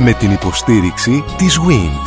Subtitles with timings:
[0.00, 2.06] Με την υποστήριξη της WIND.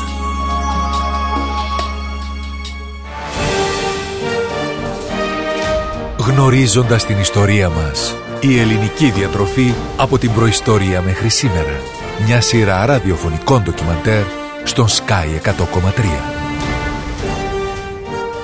[6.18, 8.16] Γνωρίζοντας την ιστορία μας.
[8.42, 11.80] Η ελληνική διατροφή από την προϊστορία μέχρι σήμερα.
[12.26, 14.24] Μια σειρά ραδιοφωνικών ντοκιμαντέρ
[14.64, 15.52] στον Sky 100,3.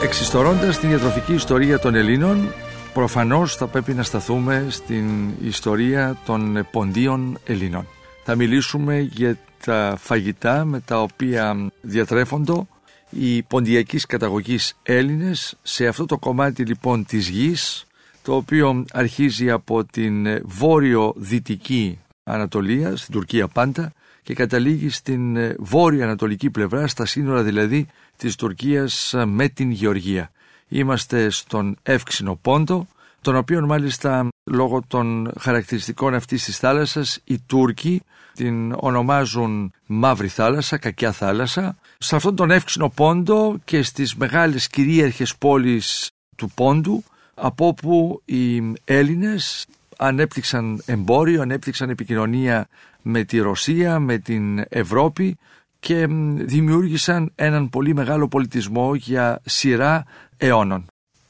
[0.04, 2.54] Εξιστορώντας την διατροφική ιστορία των Ελλήνων,
[2.94, 5.06] προφανώς θα πρέπει να σταθούμε στην
[5.44, 7.88] ιστορία των ποντίων Ελλήνων.
[8.30, 12.68] Θα μιλήσουμε για τα φαγητά με τα οποία διατρέφονται
[13.10, 17.86] οι ποντιακής καταγωγής Έλληνες σε αυτό το κομμάτι λοιπόν της γης
[18.22, 26.88] το οποίο αρχίζει από την βόρειο-δυτική Ανατολία, στην Τουρκία πάντα και καταλήγει στην βόρειο-ανατολική πλευρά,
[26.88, 30.32] στα σύνορα δηλαδή της Τουρκίας με την Γεωργία.
[30.68, 32.88] Είμαστε στον Εύξηνο Πόντο,
[33.22, 38.02] τον οποίο μάλιστα λόγω των χαρακτηριστικών αυτής της θάλασσας οι Τούρκοι
[38.34, 41.78] την ονομάζουν Μαύρη Θάλασσα, Κακιά Θάλασσα.
[41.98, 48.74] Σε αυτόν τον Εύξηνο Πόντο και στις μεγάλες κυρίαρχες πόλεις του Πόντου από όπου οι
[48.84, 49.66] Έλληνες
[49.98, 52.68] ανέπτυξαν εμπόριο, ανέπτυξαν επικοινωνία
[53.02, 55.38] με τη Ρωσία, με την Ευρώπη
[55.80, 60.06] και δημιούργησαν έναν πολύ μεγάλο πολιτισμό για σειρά
[60.38, 60.86] αιώνων.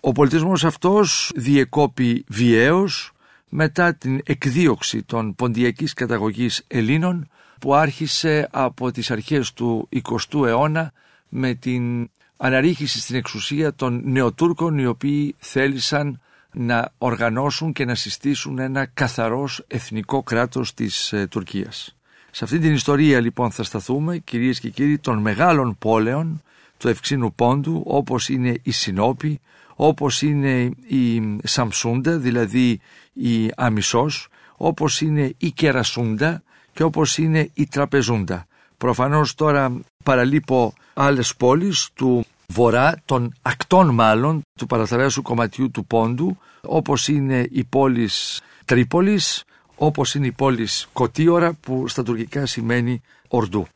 [0.08, 3.12] Ο πολιτισμός αυτός διεκόπη βιαίως
[3.50, 10.94] μετά την εκδίωξη των ποντιακής καταγωγής Ελλήνων που άρχισε από τις αρχές του 20ου αιώνα
[11.30, 18.60] με την αναρρίχηση στην εξουσία των Νεοτούρκων οι οποίοι θέλησαν να οργανώσουν και να συστήσουν
[18.60, 21.96] ένα καθαρός εθνικό κράτος της ε, Τουρκίας.
[22.32, 26.42] Σε αυτή την ιστορία λοιπόν θα σταθούμε κυρίες και κύριοι των μεγάλων πόλεων
[26.78, 29.40] του Ευξήνου Πόντου όπως είναι η Συνόπη,
[29.80, 32.80] όπως είναι η Σαμσούντα δηλαδή
[33.14, 38.48] η Αμισός, όπως είναι η Κερασούντα και όπως είναι η Τραπεζούντα.
[38.78, 46.38] Προφανώς τώρα παραλείπω άλλες πόλεις του βορρά, των ακτών μάλλον, του παραθεράσου κομματιού του Πόντου,
[46.62, 49.44] όπως είναι η πόλης Τρίπολης,
[49.76, 53.68] όπως είναι η πόλης Κωτίωρα που στα τουρκικά σημαίνει Ορντού.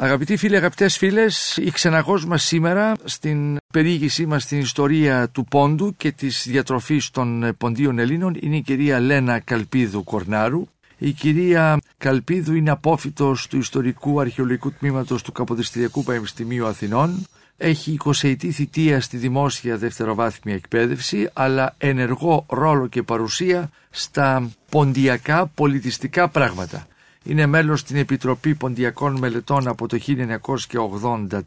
[0.00, 5.94] Αγαπητοί φίλοι, αγαπητές φίλες, η ξεναγός μας σήμερα στην περιήγησή μας στην ιστορία του Πόντου
[5.96, 12.54] και της διατροφής των Ποντίων Ελλήνων είναι η κυρία Λένα Καλπίδου Κορνάρου, η κυρία Καλπίδου
[12.54, 17.26] είναι απόφυτος του Ιστορικού Αρχαιολογικού Τμήματος του Καποδιστριακού Πανεπιστημίου Αθηνών.
[17.56, 18.12] Έχει 20
[18.52, 26.86] θητεία στη δημόσια δευτεροβάθμια εκπαίδευση, αλλά ενεργό ρόλο και παρουσία στα ποντιακά πολιτιστικά πράγματα.
[27.28, 29.98] Είναι μέλος στην Επιτροπή Ποντιακών Μελετών από το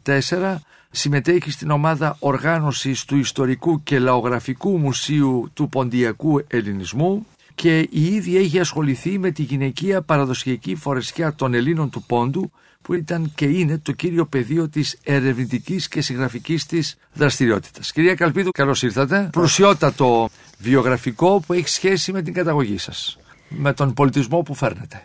[0.04, 0.56] 1984.
[0.90, 8.40] Συμμετέχει στην ομάδα οργάνωσης του Ιστορικού και Λαογραφικού Μουσείου του Ποντιακού Ελληνισμού και η ίδια
[8.40, 12.50] έχει ασχοληθεί με τη γυναικεία παραδοσιακή φορεσιά των Ελλήνων του Πόντου
[12.82, 17.92] που ήταν και είναι το κύριο πεδίο της ερευνητικής και συγγραφικής της δραστηριότητας.
[17.92, 19.28] Κυρία Καλπίδου, καλώς ήρθατε.
[19.32, 20.28] Προσιότατο
[20.58, 23.18] βιογραφικό που έχει σχέση με την καταγωγή σας,
[23.48, 25.02] με τον πολιτισμό που φέρνετε.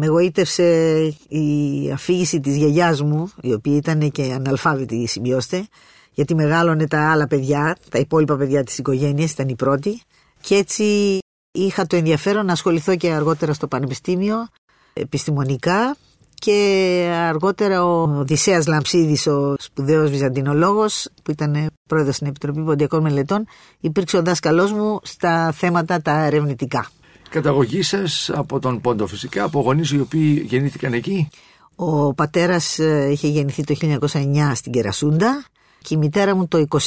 [0.00, 0.96] Με εγωίτευσε
[1.28, 5.66] η αφήγηση της γιαγιάς μου, η οποία ήταν και αναλφάβητη, σημειώστε,
[6.12, 10.00] γιατί μεγάλωνε τα άλλα παιδιά, τα υπόλοιπα παιδιά της οικογένειας, ήταν η πρώτη.
[10.40, 11.18] Και έτσι
[11.52, 14.48] είχα το ενδιαφέρον να ασχοληθώ και αργότερα στο πανεπιστήμιο
[14.92, 15.96] επιστημονικά
[16.34, 23.46] και αργότερα ο Οδυσσέας Λαμψίδης, ο σπουδαίος βυζαντινολόγος που ήταν πρόεδρος στην Επιτροπή Ποντιακών Μελετών
[23.80, 26.90] υπήρξε ο δάσκαλός μου στα θέματα τα ερευνητικά.
[27.28, 31.28] Καταγωγή σας από τον Πόντο φυσικά, από γονείς οι οποίοι γεννήθηκαν εκεί;
[31.74, 35.44] Ο πατέρας ε, είχε γεννηθεί το 1909 στην Κερασούντα
[35.78, 36.78] και η μητέρα μου το 22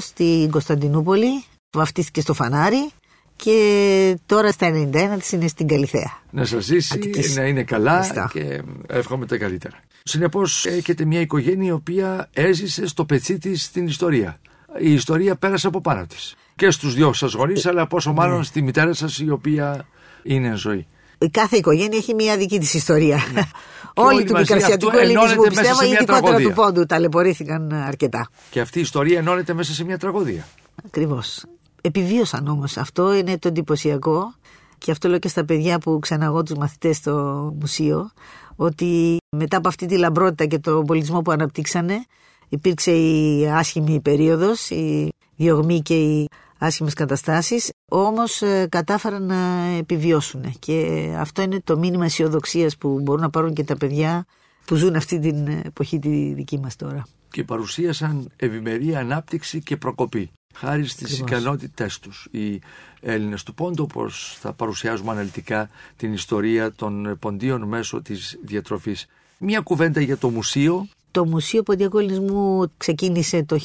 [0.00, 2.90] στην Κωνσταντινούπολη, βαφτίστηκε στο Φανάρι
[3.36, 6.18] και τώρα στα 91 της είναι στην Καλυθέα.
[6.30, 9.80] Να σας ζήσει, να είναι καλά και εύχομαι τα καλύτερα.
[10.02, 14.40] Συνεπώς έχετε μια οικογένεια η οποία έζησε στο πετσί της στην ιστορία.
[14.80, 16.34] Η ιστορία πέρασε από πάνω της.
[16.60, 18.44] Και στους δυο σας γονείς, αλλά πόσο μάλλον ναι.
[18.44, 19.86] στη μητέρα σας η οποία
[20.22, 20.86] είναι ζωή.
[21.18, 23.18] Η κάθε οικογένεια έχει μια δική της ιστορία.
[23.32, 23.42] Ναι.
[24.06, 28.28] Όλοι του μικρασιατικού ελληνισμού πιστεύω, ειδικότερα του πόντου, ταλαιπωρήθηκαν αρκετά.
[28.50, 30.46] Και αυτή η ιστορία ενώνεται μέσα σε μια τραγωδία.
[30.86, 31.44] Ακριβώς
[31.80, 32.76] επιβίωσαν όμως.
[32.76, 34.34] Αυτό είναι το εντυπωσιακό
[34.78, 37.12] και αυτό λέω και στα παιδιά που ξαναγώ τους μαθητές στο
[37.60, 38.10] μουσείο
[38.56, 42.04] ότι μετά από αυτή τη λαμπρότητα και τον πολιτισμό που αναπτύξανε
[42.48, 46.28] υπήρξε η άσχημη περίοδος, η διωγμή και οι
[46.60, 53.22] άσχημες καταστάσεις όμως ε, κατάφεραν να επιβιώσουν και αυτό είναι το μήνυμα αισιοδοξίας που μπορούν
[53.22, 54.26] να πάρουν και τα παιδιά
[54.64, 57.06] που ζουν αυτή την εποχή τη δική μας τώρα.
[57.30, 62.28] Και παρουσίασαν ευημερία, ανάπτυξη και προκοπή χάρη στις ικανότητές τους.
[62.30, 62.60] Οι
[63.00, 69.06] Έλληνες του Πόντου, όπως θα παρουσιάζουμε αναλυτικά την ιστορία των ποντίων μέσω της διατροφής.
[69.38, 70.88] Μια κουβέντα για το μουσείο.
[71.10, 73.58] Το Μουσείο Ποντιακού Ελληνισμού ξεκίνησε το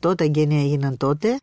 [0.00, 1.40] 1998, τα εγγένεια έγιναν τότε.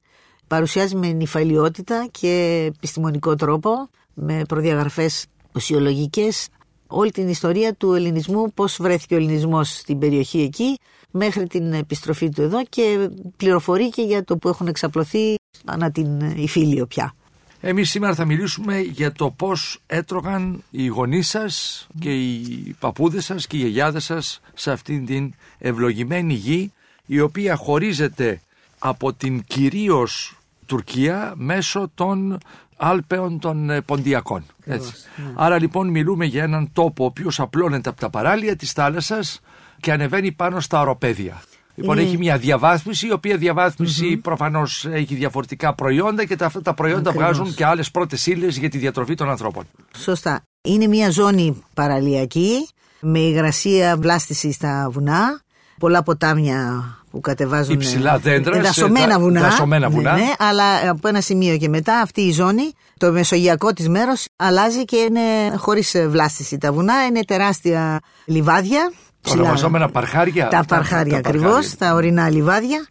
[0.49, 5.25] Παρουσιάζει με νυφαλιότητα και επιστημονικό τρόπο, με προδιαγραφές
[5.55, 6.47] ουσιολογικές,
[6.87, 10.77] όλη την ιστορία του ελληνισμού, πώς βρέθηκε ο ελληνισμός στην περιοχή εκεί,
[11.11, 15.35] μέχρι την επιστροφή του εδώ και πληροφορεί και για το που έχουν εξαπλωθεί
[15.65, 17.13] ανά την Ιφίλιο πια.
[17.61, 23.47] Εμείς σήμερα θα μιλήσουμε για το πώς έτρωγαν οι γονείς σας και οι παππούδες σας
[23.47, 26.71] και οι γιαγιάδες σας σε αυτήν την ευλογημένη γη
[27.05, 28.41] η οποία χωρίζεται
[28.79, 30.38] από την κυρίως
[30.69, 32.37] Τουρκία μέσω των
[32.77, 34.43] Άλπαιων των ε, Ποντιακών.
[34.65, 34.93] Έτσι.
[35.15, 35.33] ναι.
[35.35, 39.39] Άρα λοιπόν μιλούμε για έναν τόπο ο οποίος απλώνεται από τα παράλια της θάλασσας
[39.79, 41.41] και ανεβαίνει πάνω στα οροπέδια.
[41.75, 46.61] Λοιπόν, Είναι- έχει μια διαβάθμιση, η οποία διαβάθμιση προφανώς έχει διαφορετικά προϊόντα και τα, αυτά
[46.61, 47.31] τα προϊόντα Ακριβώς.
[47.37, 49.63] βγάζουν και άλλες πρώτες ύλες για τη διατροφή των ανθρώπων.
[49.97, 50.41] Σωστά.
[50.61, 52.67] Είναι μια ζώνη παραλιακή
[53.01, 55.41] με υγρασία βλάστηση στα βουνά,
[55.79, 60.13] πολλά ποτάμια που κατεβάζουν Υψηλά δέντρα σε δασωμένα δα- βουνά, δασωμένα βουνά.
[60.13, 64.27] Ναι, ναι, αλλά από ένα σημείο και μετά αυτή η ζώνη, το μεσογειακό της μέρος
[64.35, 66.57] αλλάζει και είναι χωρίς ε, βλάστηση.
[66.57, 68.91] Τα βουνά είναι τεράστια λιβάδια.
[69.21, 70.47] Τα ονομαζόμενα παρχάρια.
[70.47, 71.75] Τα αυτά, παρχάρια τα ακριβώς, παρχάρια.
[71.79, 72.87] τα ορεινά λιβάδια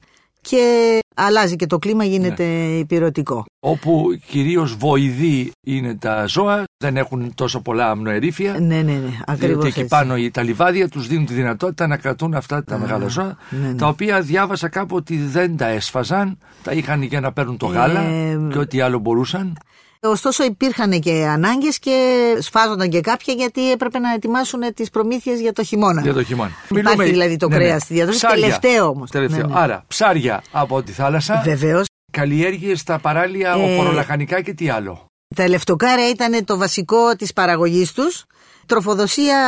[0.48, 2.78] και αλλάζει και το κλίμα γίνεται Ναι.
[2.78, 3.44] υπηρετικό.
[3.60, 8.52] Όπου κυρίως βοηδοί είναι τα ζώα, δεν έχουν τόσο πολλά αμνοερήφια.
[8.52, 9.96] Ναι, ναι, ναι, ακριβώς Διότι εκεί έτσι.
[9.96, 13.66] πάνω οι- τα λιβάδια τους δίνουν τη δυνατότητα να κρατούν αυτά τα μεγάλα ζώα, ναι,
[13.68, 13.74] ναι.
[13.74, 18.00] τα οποία διάβασα κάπου ότι δεν τα έσφαζαν, τα είχαν για να παίρνουν το γάλα
[18.00, 19.56] Ε, και ό,τι άλλο μπορούσαν.
[20.00, 25.52] Ωστόσο υπήρχαν και ανάγκες και σφάζονταν και κάποια γιατί έπρεπε να ετοιμάσουν τις προμήθειες για
[25.52, 26.00] το χειμώνα.
[26.00, 26.50] Για το χειμώνα.
[26.68, 28.42] Υπάρχει δηλαδή το κρέας στη διατροφή, Ψάρια.
[28.42, 29.10] τελευταίο όμως.
[29.10, 29.46] Τελευταίο.
[29.46, 29.60] Ναι, ναι.
[29.60, 31.86] Άρα, ψάρια από τη θάλασσα, Βεβαίως.
[32.12, 35.06] καλλιέργειες στα παράλια, Ε, οπορολαχανικά και τι άλλο.
[35.36, 38.24] Τα λευτοκάρια ήταν το βασικό της παραγωγής τους.
[38.66, 39.38] Τροφοδοσία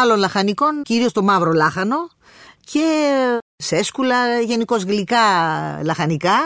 [0.00, 1.96] άλλων λαχανικών, κυρίως το μαύρο λάχανο
[2.60, 2.80] και
[3.56, 5.18] σέσκουλα, γενικώς γλυκά
[5.82, 6.36] λαχανικά,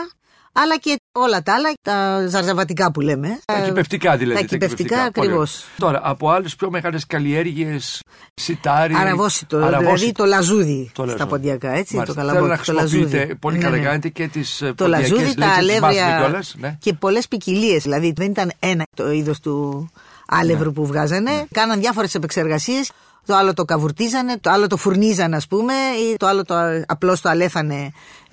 [0.53, 3.39] αλλά και όλα τα άλλα, τα ζαρζαβατικά που λέμε.
[3.45, 4.39] Τα κυπευτικά δηλαδή.
[4.39, 5.63] Τα κυπευτικά Πολύ ακριβώς.
[5.81, 5.93] ωραία.
[5.99, 7.99] Τώρα, από άλλες πιο μεγάλες καλλιέργειες,
[8.33, 8.93] σιτάρι.
[8.95, 10.11] Αραβόσιτο, δηλαδή αραβόσιτο.
[10.23, 11.29] το λαζούδι Το στα λαζούδι.
[11.29, 12.15] ποντιακά, έτσι, Μάλιστα.
[12.21, 12.99] το Θέλω να καλαμπόκι, το λαζούδι.
[13.01, 13.83] χρησιμοποιείτε πολύ Ναι, καλά ναι.
[13.83, 16.77] κάνετε και τις Το λαζούδι, τα αλεύρια κιόλας, ναι.
[16.79, 17.83] και πολλές ποικιλίες.
[17.83, 19.89] Δηλαδή δεν ήταν ένα το είδος του
[20.27, 20.73] άλευρου Ναι.
[20.73, 21.45] που βγάζανε.
[21.51, 22.91] Κάναν διάφορες επεξεργασίες.
[23.25, 26.55] Το άλλο το καβουρτίζανε, το άλλο το φουρνίζανε, ας πούμε, ή το άλλο το
[26.87, 27.91] απλώς το αλέφανε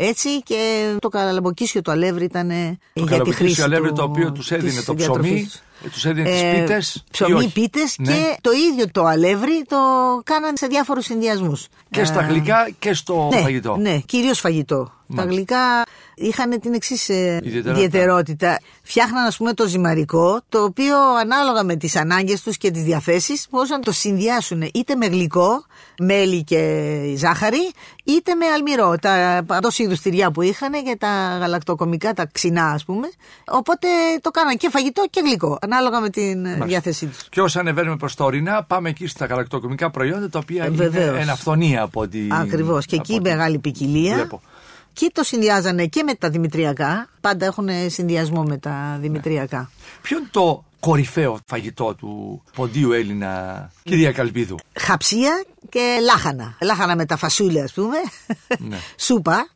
[0.08, 0.42] έτσι.
[0.42, 3.62] Και το καλαμποκίσιο το αλεύρι ήταν Το για τη καλαμποκίσιο χρήση.
[3.62, 5.42] αλεύρι του- το οποίο τους έδινε της το διατροφής ψωμί,
[5.82, 5.92] τους.
[5.92, 7.04] τους έδινε τις Ε, πίτες.
[7.10, 9.76] Ψωμί, πίτες και το ίδιο το αλεύρι το
[10.24, 11.66] κάναν σε διάφορους συνδυασμούς.
[11.90, 13.76] Και στα γλυκά και στο ναι, φαγητό.
[13.76, 14.92] Ναι, κυρίως φαγητό.
[15.12, 15.28] Μάλιστα.
[15.28, 15.82] Τα γλυκά
[16.14, 17.70] είχαν την εξής Ιδιαιτερότητα.
[17.70, 18.60] ιδιαιτερότητα.
[18.82, 23.46] Φτιάχναν, ας πούμε, το ζυμαρικό, το οποίο ανάλογα με τις ανάγκες τους και τις διαθέσεις,
[23.50, 25.64] μπορούσαν να το συνδυάσουν είτε με γλυκό,
[25.98, 26.80] μέλι και
[27.16, 27.70] ζάχαρη,
[28.04, 28.96] είτε με αλμυρό.
[29.00, 33.08] Τα παντό είδους τυριά που είχαν και τα γαλακτοκομικά, τα ξινά, ας πούμε.
[33.46, 33.88] Οπότε
[34.20, 37.28] το κάναν και φαγητό και γλυκό, ανάλογα με την διάθεσή τους.
[37.28, 41.18] Και όσο ανεβαίνουμε προς τα ορεινά, πάμε εκεί στα γαλακτοκομικά προϊόντα, τα οποία είναι Βεβαίως.
[41.18, 42.18] εν αυθονία από ό,τι.
[42.30, 42.86] Ακριβώς.
[42.86, 44.14] Και από εκεί ό,τι μεγάλη ποικιλία.
[44.14, 44.40] Βλέπω.
[44.92, 47.08] Και το συνδυάζανε και με τα δημητριακά.
[47.20, 49.70] Πάντα έχουν συνδυασμό με τα δημητριακά.
[50.02, 54.56] Ποιο είναι το κορυφαίο φαγητό του ποντίου Έλληνα, κυρία Καλπίδου.
[54.78, 56.56] Χαψία και λάχανα.
[56.62, 57.96] Λάχανα με τα φασούλια, ας πούμε.
[58.58, 58.76] Ναι.
[59.06, 59.48] Σούπα.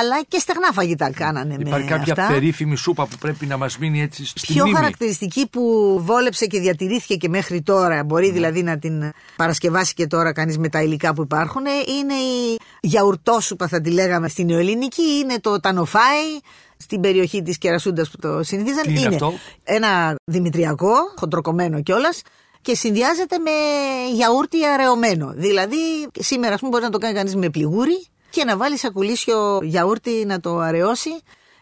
[0.00, 2.26] Αλλά και στεγνά φαγητά κάνανε Υπάρχει με κάποια αυτά.
[2.32, 5.62] περίφημη σούπα που πρέπει να μας μείνει έτσι στη Πιο μνήμη; χαρακτηριστική που
[6.04, 8.32] βόλεψε και διατηρήθηκε και μέχρι τώρα, μπορεί Ναι.
[8.32, 11.62] δηλαδή να την παρασκευάσει και τώρα κανείς με τα υλικά που υπάρχουν,
[11.98, 16.26] είναι η γιαουρτόσουπα θα τη λέγαμε στην νεοελληνική, είναι το τανοφάι
[16.82, 18.82] στην περιοχή της Κερασούντας που το συνηθίζαν.
[18.82, 19.32] Τι είναι αυτό;
[19.64, 22.22] ένα δημητριακό, χοντροκομμένο κιόλας.
[22.62, 23.50] Και συνδυάζεται με
[24.14, 25.32] γιαούρτι αραιωμένο.
[25.36, 25.76] Δηλαδή,
[26.18, 30.24] σήμερα, ας πούμε, μπορεί να το κάνει κανείς με πληγούρι και να βάλει σακουλίσιο γιαούρτι
[30.26, 31.10] να το αραιώσει.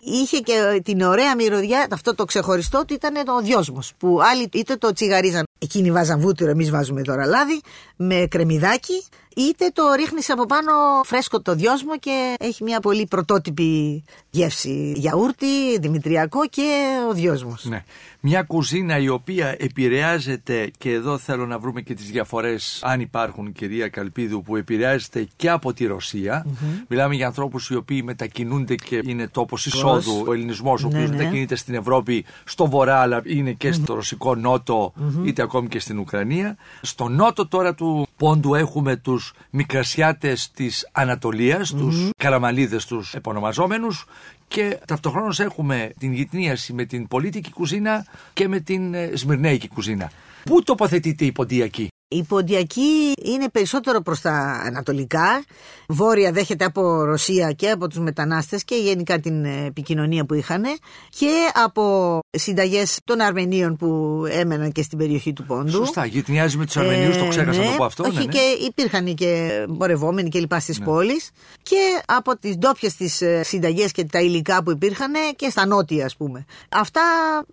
[0.01, 3.93] Είχε και την ωραία μυρωδιά, αυτό το ξεχωριστό του ήταν το δυόσμος.
[3.99, 7.61] Που άλλοι είτε το τσιγαρίζαν, εκείνοι βάζαν βούτυρο, εμείς βάζουμε τώρα λάδι,
[7.97, 9.05] με κρεμμυδάκι,
[9.39, 10.71] είτε το ρίχνεις από πάνω
[11.05, 14.93] φρέσκο το δυόσμο και έχει μια πολύ πρωτότυπη γεύση.
[14.97, 17.65] Γιαούρτι, δημητριακό και ο δυόσμος.
[17.65, 17.85] Ναι.
[18.21, 23.53] Μια κουζίνα η οποία επηρεάζεται και εδώ θέλω να βρούμε και τις διαφορές αν υπάρχουν
[23.53, 26.47] κυρία Καλπίδου που επηρεάζεται και από τη ρωσια
[26.89, 30.25] Μιλάμε για ανθρώπους οι οποίοι μετακινούνται και είναι τόπος εισόδου.
[30.27, 31.17] Ο ελληνισμός ο Ναι, οποίος ναι.
[31.17, 34.93] μετακινείται στην Ευρώπη στο βορρά αλλά είναι και στο ρωσικό νότο
[35.25, 36.57] είτε ακόμη και στην Ουκρανία.
[36.83, 38.97] Στο νότο τώρα του πόντου έχουμε
[39.29, 44.07] τους μικρασιάτες της Ανατολίας, τους καραμαλίδες τους επωνομαζόμενους
[44.49, 50.11] και ταυτοχρόνως έχουμε την γυτνίαση με την πολίτικη κουζίνα και με την ε, σμυρνέικη κουζίνα.
[50.45, 55.45] Πού τοποθετείται η ποντιακή; Η Ποντιακή είναι περισσότερο προς τα ανατολικά.
[55.89, 60.63] Βόρεια δέχεται από Ρωσία και από τους μετανάστες και γενικά την επικοινωνία που είχαν
[61.09, 61.31] και
[61.65, 65.71] από συνταγές των Αρμενίων που έμεναν και στην περιοχή του Πόντου.
[65.71, 68.05] Σωστά, γειτονιάζει με τους Αρμενίους, το ξέχασα ναι, να το πω αυτό.
[68.05, 68.33] Όχι, ναι, ναι.
[68.33, 70.85] και υπήρχαν και πορευόμενοι και λοιπά στις Ναι.
[70.85, 71.31] πόλεις
[71.63, 76.05] και από τις ντόπιες τις ε, συνταγές και τα υλικά που υπήρχαν και στα νότια
[76.05, 76.45] ας πούμε.
[76.69, 77.01] Αυτά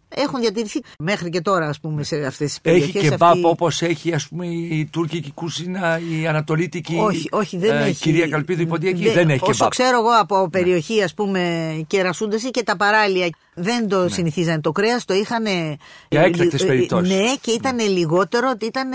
[0.09, 2.89] έχουν διατηρηθεί μέχρι και τώρα ας πούμε σε αυτές τις περιοχές.
[2.89, 7.57] Έχει και Αυτή- μπαπ όπως έχει ας πούμε η τουρκική κουζίνα, η ανατολίτικη όχι, όχι,
[7.57, 8.01] δεν ε, έχει.
[8.01, 9.09] κυρία Καλπίδου η Ποντιακή.
[9.09, 9.71] Δεν, έχει και Όσο μπαπ.
[9.71, 14.61] ξέρω εγώ από περιοχή, ας πούμε, κερασούνταση και τα παράλια δεν το συνηθίζανε.
[14.61, 15.41] Το κρέας το είχαν.
[15.41, 15.73] Ναι.
[16.09, 17.15] Για έκτακτες περιπτώσεις.
[17.15, 18.89] Ναι, και ήταν λιγότερο ότι ήταν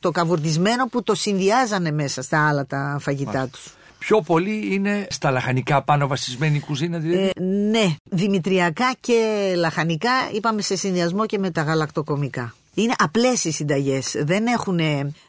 [0.00, 3.64] το καβουρδισμένο που το συνδυάζανε μέσα στα άλλα τα φαγητά τους.
[3.98, 10.10] Πιο πολύ είναι στα λαχανικά πάνω βασισμένη η κουζίνα δηλαδή; Ε, ναι, δημητριακά και λαχανικά
[10.32, 12.54] είπαμε σε συνδυασμό και με τα γαλακτοκομικά.
[12.78, 14.16] Είναι απλές οι συνταγές.
[14.18, 14.80] Δεν έχουν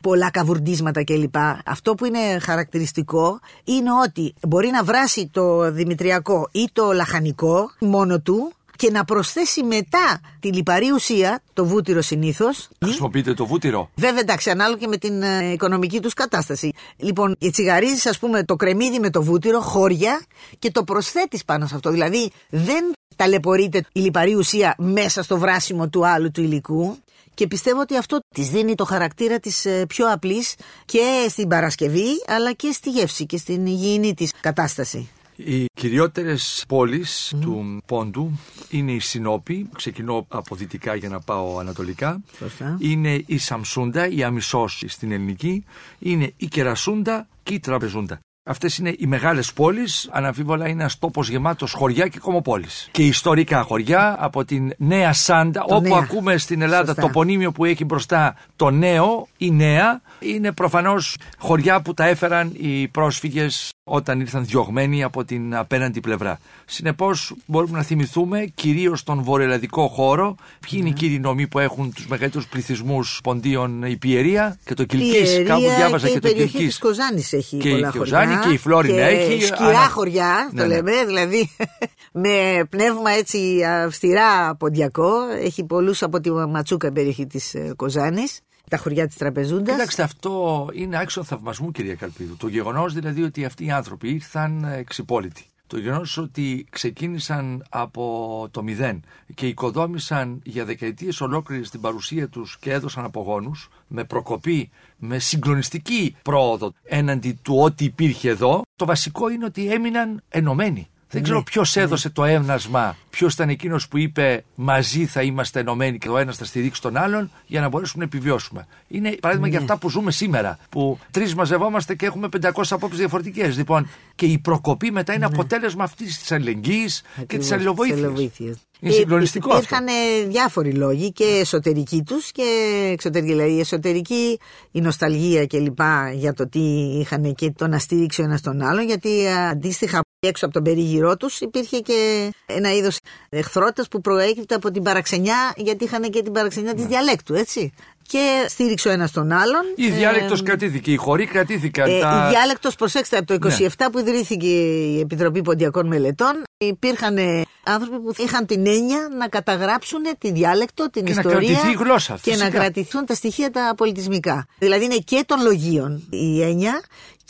[0.02, 1.36] πολλά καβουρντίσματα κλπ.
[1.66, 8.20] Αυτό που είναι χαρακτηριστικό είναι ότι μπορεί να βράσει το δημητριακό ή το λαχανικό μόνο
[8.20, 12.70] του και να προσθέσει μετά τη λιπαρή ουσία, το βούτυρο συνήθως.
[12.84, 13.90] Χρησιμοποιείτε το βούτυρο.
[13.96, 16.74] Βέβαια, εντάξει, ανάλογα και με την ε, οικονομική τους κατάσταση.
[16.98, 20.22] Λοιπόν, τσιγαρίζεις, ας πούμε, το κρεμμύδι με το βούτυρο, χώρια
[20.60, 21.90] και το προσθέτεις πάνω σε αυτό.
[21.90, 26.98] Δηλαδή, δεν ταλαιπωρείται η λιπαρή ουσία μέσα στο βράσιμο του άλλου του υλικού.
[27.38, 32.54] Και πιστεύω ότι αυτό της δίνει το χαρακτήρα της πιο απλής και στην Παρασκευή, αλλά
[32.54, 35.10] και στη γεύση και στην υγιεινή της κατάσταση.
[35.36, 38.40] Οι κυριότερες πόλεις του Πόντου
[38.70, 42.22] είναι η Σινόπη, ξεκινώ από δυτικά για να πάω ανατολικά.
[42.38, 42.78] Σωστά.
[42.80, 45.66] Είναι η Σαμσούντα, η Αμισός στην ελληνική,
[46.00, 48.20] είναι η Κερασούντα και η Τραπεζούντα.
[48.50, 52.88] Αυτές είναι οι μεγάλες πόλεις, αναμφίβολα είναι ένας τόπος γεμάτος χωριά και κομμοπόλεις.
[52.92, 55.98] Και ιστορικά χωριά από την Νέα Σάντα, Το όπου Νέα.
[55.98, 57.02] ακούμε στην Ελλάδα Σωστά.
[57.02, 62.52] το πονίμιο που έχει μπροστά το νέο, η νέα, είναι προφανώς χωριά που τα έφεραν
[62.58, 66.40] οι πρόσφυγες όταν ήρθαν διωγμένοι από την απέναντι πλευρά.
[66.66, 70.78] Συνεπώς μπορούμε να θυμηθούμε κυρίως τον βορειοελλαδικό χώρο, ποιοι Ναι.
[70.80, 75.32] είναι οι κύριοι νομοί που έχουν τους μεγαλύτερους πληθυσμούς ποντίων η Πιερία και το Κιλκής,
[75.32, 76.68] Ιερία κάπου διάβαζα και και, η το περιοχή Κιλκής.
[76.68, 78.37] της Κοζάνης έχει Και η πολλά Κοζάνη χωριά.
[78.44, 80.76] Και η Φλόρινα και έχει, Σκυρά ανα- χωριά, Ναι, το ναι.
[80.76, 81.50] λέμε, δηλαδή
[82.24, 85.12] με πνεύμα έτσι αυστηρά ποντιακό.
[85.42, 88.40] Έχει πολλούς από τη Ματσούκα περιοχή της ε, Κοζάνης,
[88.70, 89.74] τα χωριά της Τραπεζούντας.
[89.76, 92.38] Κοιτάξτε, αυτό είναι άξιο θαυμασμού, κυρία Καλπίδου.
[92.38, 95.46] Το γεγονός δηλαδή ότι αυτοί οι άνθρωποι ήρθαν ε, εξυπόλυτοι.
[95.68, 99.04] Το γεγονός ότι ξεκίνησαν από το μηδέν
[99.36, 106.16] και οικοδόμησαν για δεκαετίες ολόκληρες την παρουσία τους και έδωσαν απογόνους με προκοπή, με συγκλονιστική
[106.22, 108.62] πρόοδο έναντι του ό,τι υπήρχε εδώ.
[108.76, 110.88] Το βασικό είναι ότι έμειναν ενωμένοι.
[111.10, 115.60] Δεν ξέρω Ναι, ποιος έδωσε το έμνασμα, ποιος ήταν εκείνος που είπε μαζί θα είμαστε
[115.60, 118.68] ενωμένοι και ο ένας θα στηρίξει τον άλλον για να μπορέσουμε να επιβιώσουμε.
[118.88, 123.58] Είναι παράδειγμα για αυτά που ζούμε σήμερα, που τρεις μαζευόμαστε και έχουμε 500 απόψεις διαφορετικές.
[123.58, 127.98] Λοιπόν, και η προκοπή μετά είναι αποτέλεσμα αυτής της αλληλεγγύης και της Ακριβώς, της αλληλοβοήθειας.
[128.00, 128.58] αλληλοβοήθειας.
[128.80, 129.64] Είναι Ε, συγκλονιστικό αυτό.
[129.76, 132.44] Υπήρχαν ε, διάφοροι λόγοι και εσωτερικοί τους και
[132.92, 133.32] εξωτερικοί.
[133.34, 134.40] Δηλαδή η εσωτερική,
[134.72, 135.80] η νοσταλγία κλπ.
[136.14, 136.60] για το τι
[137.00, 138.86] είχαν και το να στήριξει ο ένας τον άλλον.
[138.86, 142.98] Γιατί ε, αντίστοιχα έξω από τον περίγυρό τους υπήρχε και ένα είδος
[143.30, 147.74] εχθρότητας που προέκυπτε από την παραξενιά γιατί είχαν και την παραξενιά της διαλέκτου έτσι.
[148.10, 149.62] Και στήριξε ο ένας τον άλλον.
[149.76, 151.90] Η Ε, διάλεκτο κρατήθηκε, οι χωροί κρατήθηκαν.
[151.90, 152.26] ε, τα...
[152.28, 158.00] Η διάλεκτος, προσέξτε, από το 27 που ιδρύθηκε η Επιτροπή Ποντιακών Μελετών, υπήρχαν ε, άνθρωποι
[158.00, 162.14] που είχαν την έννοια να καταγράψουν τη διάλεκτο, την Και να ιστορία κρατηθεί η γλώσσα,
[162.22, 162.44] και φυσικά.
[162.50, 164.48] να κρατηθούν τα στοιχεία τα πολιτισμικά.
[164.58, 166.82] Δηλαδή είναι και των λογίων η έννοια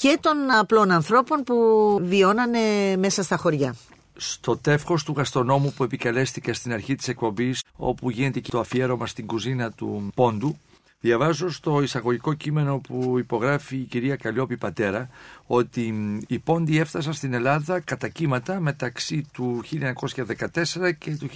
[0.02, 1.56] και των απλών ανθρώπων που
[2.02, 2.60] βιώνανε
[2.98, 3.76] μέσα στα χωριά.
[4.16, 9.08] στο τεύχος του γαστρονόμου που επικαλέστηκα στην αρχή της εκπομπής όπου γίνεται και το αφιέρωμα
[9.08, 10.58] στην κουζίνα του Πόντου
[11.00, 15.10] διαβάζω στο εισαγωγικό κείμενο που υπογράφει η κυρία Καλλιόπη Πατέρα
[15.46, 15.94] ότι
[16.28, 21.30] οι Πόντοι έφτασαν στην Ελλάδα κατά κύματα μεταξύ του 1914 και του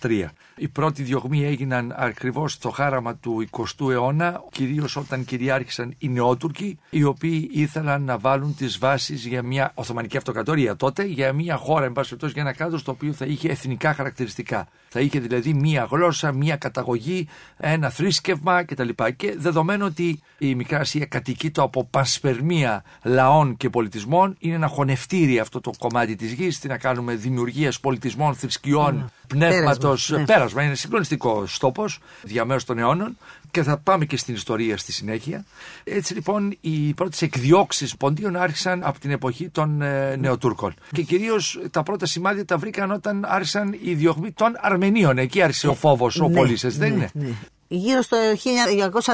[0.00, 0.24] 1923.
[0.56, 6.78] Οι πρώτοι διωγμοί έγιναν ακριβώς στο χάραμα του 20ου αιώνα, κυρίως όταν κυριάρχησαν οι Νεότουρκοι,
[6.90, 11.84] οι οποίοι ήθελαν να βάλουν τις βάσεις για μια Οθωμανική Αυτοκρατορία τότε, για μια χώρα,
[11.84, 14.68] εν πάση περιπτώσει, για ένα κράτος το οποίο θα είχε εθνικά χαρακτηριστικά.
[14.98, 18.88] Θα είχε δηλαδή μια γλώσσα, μια καταγωγή, ένα θρήσκευμα κτλ.
[19.16, 25.38] Και δεδομένου ότι η Μικρά Ασία κατοικείται από πανσπερμία λαών και πολιτισμών, είναι ένα χωνευτήρι
[25.38, 30.24] αυτό το κομμάτι της γης, τι να κάνουμε δημιουργίας πολιτισμών, θρησκειών, πνεύματος, Πέρασμα, ναι.
[30.24, 30.62] πέρασμα.
[30.62, 33.16] Είναι συγκλονιστικός τόπος διαμέσου των αιώνων
[33.56, 35.44] και θα πάμε και στην ιστορία στη συνέχεια.
[35.84, 40.74] Έτσι λοιπόν οι πρώτες εκδιώξεις ποντίων άρχισαν από την εποχή των ε, Νεοτούρκων.
[40.92, 45.18] Και κυρίως τα πρώτα σημάδια τα βρήκαν όταν άρχισαν οι διωγμοί των Αρμενίων.
[45.18, 47.34] Εκεί άρχισε ο φόβος, ο Ναι, πολίτη, δεν ναι, είναι;
[47.68, 47.78] Ναι.
[47.78, 48.16] Γύρω στο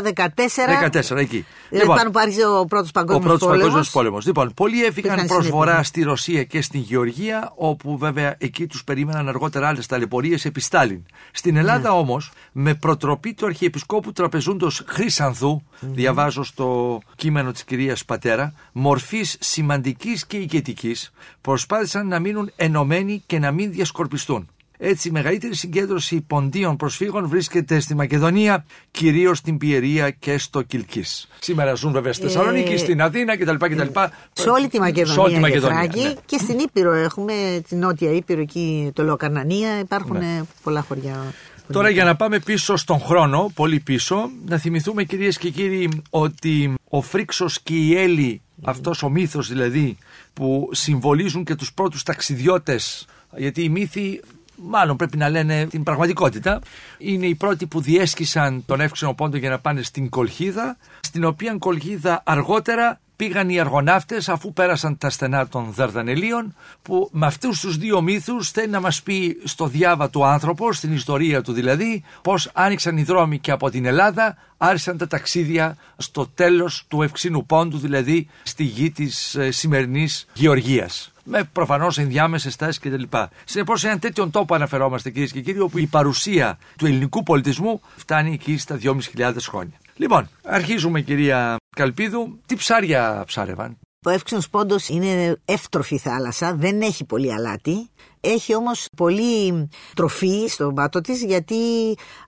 [0.07, 1.13] 1914.
[1.13, 1.47] 14 εκεί.
[1.71, 3.35] Λοιπόν, όταν άρχισε ο πρώτος παγκόσμιος πόλεμο.
[3.35, 4.27] Ο πρώτος παγκόσμιος πόλεμος.
[4.27, 9.69] Λοιπόν, πολλοί έφυγαν προσφορά στη Ρωσία και στην Γεωργία, όπου βέβαια εκεί τους περίμεναν αργότερα
[9.69, 11.03] άλλες ταλαιπωρίες επί Στάλιν.
[11.33, 11.97] Στην Ελλάδα ναι.
[11.97, 20.27] όμως, με προτροπή του Αρχιεπισκόπου Τραπεζούντος Χρυσανθού, διαβάζω στο κείμενο της κυρίας Πατέρα, μορφής σημαντικής
[20.27, 24.49] και ηγετικής, προσπάθησαν να μείνουν ενωμένοι και να μην διασκορπιστούν.
[24.85, 31.05] Έτσι, η μεγαλύτερη συγκέντρωση ποντίων προσφύγων βρίσκεται στη Μακεδονία, κυρίως στην Πιερία και στο Κιλκή.
[31.39, 33.55] Σήμερα ζουν βέβαια στη Θεσσαλονίκη, ε, στην Αθήνα κτλ.
[33.55, 34.01] κτλ.
[34.33, 36.15] Σε όλη τη Μακεδονία, όλη τη Μακεδονία ναι.
[36.27, 40.43] και στην Ήπειρο έχουμε, την Νότια Ήπειρο, εκεί το Λοκαρνανία, υπάρχουν ναι.
[40.63, 41.35] πολλά χωριά.
[41.73, 46.75] Τώρα για να πάμε πίσω στον χρόνο, πολύ πίσω, να θυμηθούμε κυρίες και κύριοι ότι
[46.89, 49.97] ο Φρίξος και η Έλλη, αυτός ο μύθος δηλαδή
[50.33, 54.21] που συμβολίζουν και τους πρώτους ταξιδιώτες γιατί οι μύθοι
[54.63, 56.61] μάλλον πρέπει να λένε την πραγματικότητα.
[56.99, 61.57] Είναι οι πρώτοι που διέσχισαν τον εύξενο πόντο για να πάνε στην Κολχίδα, στην οποία
[61.59, 67.77] Κολχίδα αργότερα πήγαν οι αργοναύτες αφού πέρασαν τα στενά των Δαρδανελίων που με αυτούς τους
[67.77, 72.51] δύο μύθους θέλει να μας πει στο διάβα του άνθρωπο, στην ιστορία του δηλαδή, πως
[72.53, 77.79] άνοιξαν οι δρόμοι και από την Ελλάδα άρχισαν τα ταξίδια στο τέλος του ευξήνου πόντου,
[77.79, 83.03] δηλαδή στη γη της ε, σημερινής Γεωργίας με προφανώς ενδιάμεσες τάσεις κτλ.
[83.45, 87.81] Συνεπώς, σε έναν τέτοιον τόπο αναφερόμαστε κυρίες και κύριοι, όπου η παρουσία του ελληνικού πολιτισμού
[87.97, 89.75] φτάνει εκεί στα 2.500 χρόνια.
[89.97, 92.41] Λοιπόν, αρχίζουμε κυρία Καλπίδου.
[92.47, 97.91] Τι ψάρια ψάρευαν; Ο Εύξηνο Πόντος είναι εύτροφη θάλασσα, δεν έχει πολύ αλάτι.
[98.21, 101.57] Έχει όμως πολύ τροφή στον πάτο της γιατί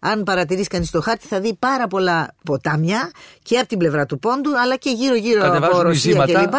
[0.01, 3.11] αν παρατηρήσει κανείς το χάρτη θα δει πάρα πολλά ποτάμια
[3.43, 6.55] και από την πλευρά του πόντου αλλά και γύρω γύρω από Ρωσία κλπ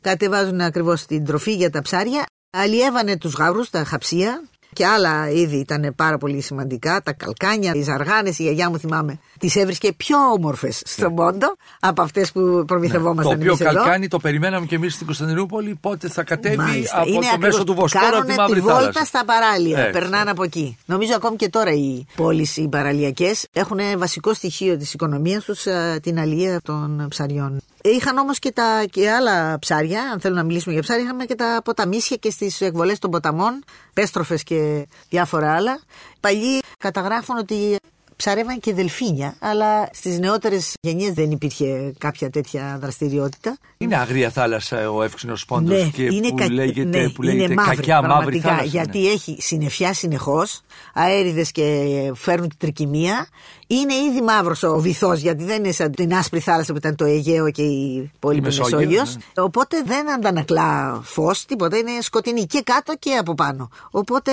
[0.00, 2.24] κατεβάζουν ακριβώς την τροφή για τα ψάρια.
[2.50, 4.42] Αλλιεύανε τους γάβρους, τα χαψία
[4.74, 7.00] και άλλα είδη ήταν πάρα πολύ σημαντικά.
[7.04, 11.14] Τα καλκάνια, οι ζαργάνες, η γιαγιά μου θυμάμαι, τις έβρισκε πιο όμορφες στον ναι.
[11.14, 13.44] πόντο από αυτές που προμηθευόμασταν ναι.
[13.44, 17.00] Το οποίο καλκάνι το περιμέναμε και εμείς στην Κωνσταντινούπολη πότε θα κατέβει Μάλιστα.
[17.00, 19.78] από Είναι το μέσο του Βοσκόρα από τη Μαύρη τη βόλτα στα παράλια.
[19.78, 20.78] Ε, περνάνε από εκεί.
[20.84, 25.98] Νομίζω ακόμη και τώρα οι πόλεις οι παραλιακές έχουν βασικό στοιχείο της οικονομίας τους ε,
[26.02, 27.62] την αλληλεία των ψαριών.
[27.86, 31.34] Είχαν όμως και, τα, και άλλα ψάρια, αν θέλουμε να μιλήσουμε για ψάρια, είχαμε και
[31.34, 35.80] τα ποταμίσια και στις εκβολές των ποταμών, πέστροφες και διάφορα άλλα.
[36.20, 37.76] Παλιοί καταγράφουν ότι
[38.16, 43.58] ψαρεύαν και δελφίνια, αλλά στις νεότερες γενιές δεν υπήρχε κάποια τέτοια δραστηριότητα.
[43.76, 46.50] Είναι αγρία θάλασσα ο εύξηνος πόντος ναι, και είναι που κα...
[46.50, 48.62] λέγεται, ναι, που λέγεται είναι μαύρη, κακιά μαύρη θάλασσα.
[48.62, 48.68] Ναι.
[48.68, 50.60] Γιατί έχει συννεφιά συνεχώς,
[50.94, 53.28] αέριδες και φέρνουν την τρικυμία.
[53.66, 57.04] Είναι ήδη μαύρος ο βυθός, γιατί δεν είναι σαν την άσπρη θάλασσα που ήταν το
[57.04, 59.02] Αιγαίο και η πόλη Μεσόγειο.
[59.02, 59.42] Ναι.
[59.42, 61.76] Οπότε δεν αντανακλά φως, τίποτα.
[61.76, 63.68] Είναι σκοτεινή και κάτω και από πάνω.
[63.90, 64.32] Οπότε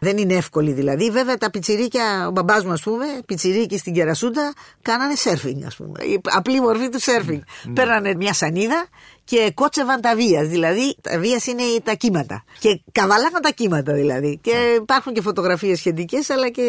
[0.00, 1.10] δεν είναι εύκολη δηλαδή.
[1.10, 6.02] Βέβαια τα πιτσιρίκια, ο μπαμπάς μου ας πούμε, πιτσιρίκι στην Κερασούντα, κάνανε σέρφινγκ, ας πούμε.
[6.02, 7.40] Η απλή μορφή του σέρφινγκ.
[7.64, 7.72] Ναι.
[7.72, 8.86] Παίρνανε μια σανίδα
[9.32, 10.48] και κότσευαν τα βίας.
[10.48, 12.44] Δηλαδή, τα βίας είναι τα κύματα.
[12.58, 14.38] Και καβαλάγαν τα κύματα δηλαδή.
[14.42, 14.82] Και ναι.
[14.82, 16.62] υπάρχουν και φωτογραφίες σχετικές, αλλά και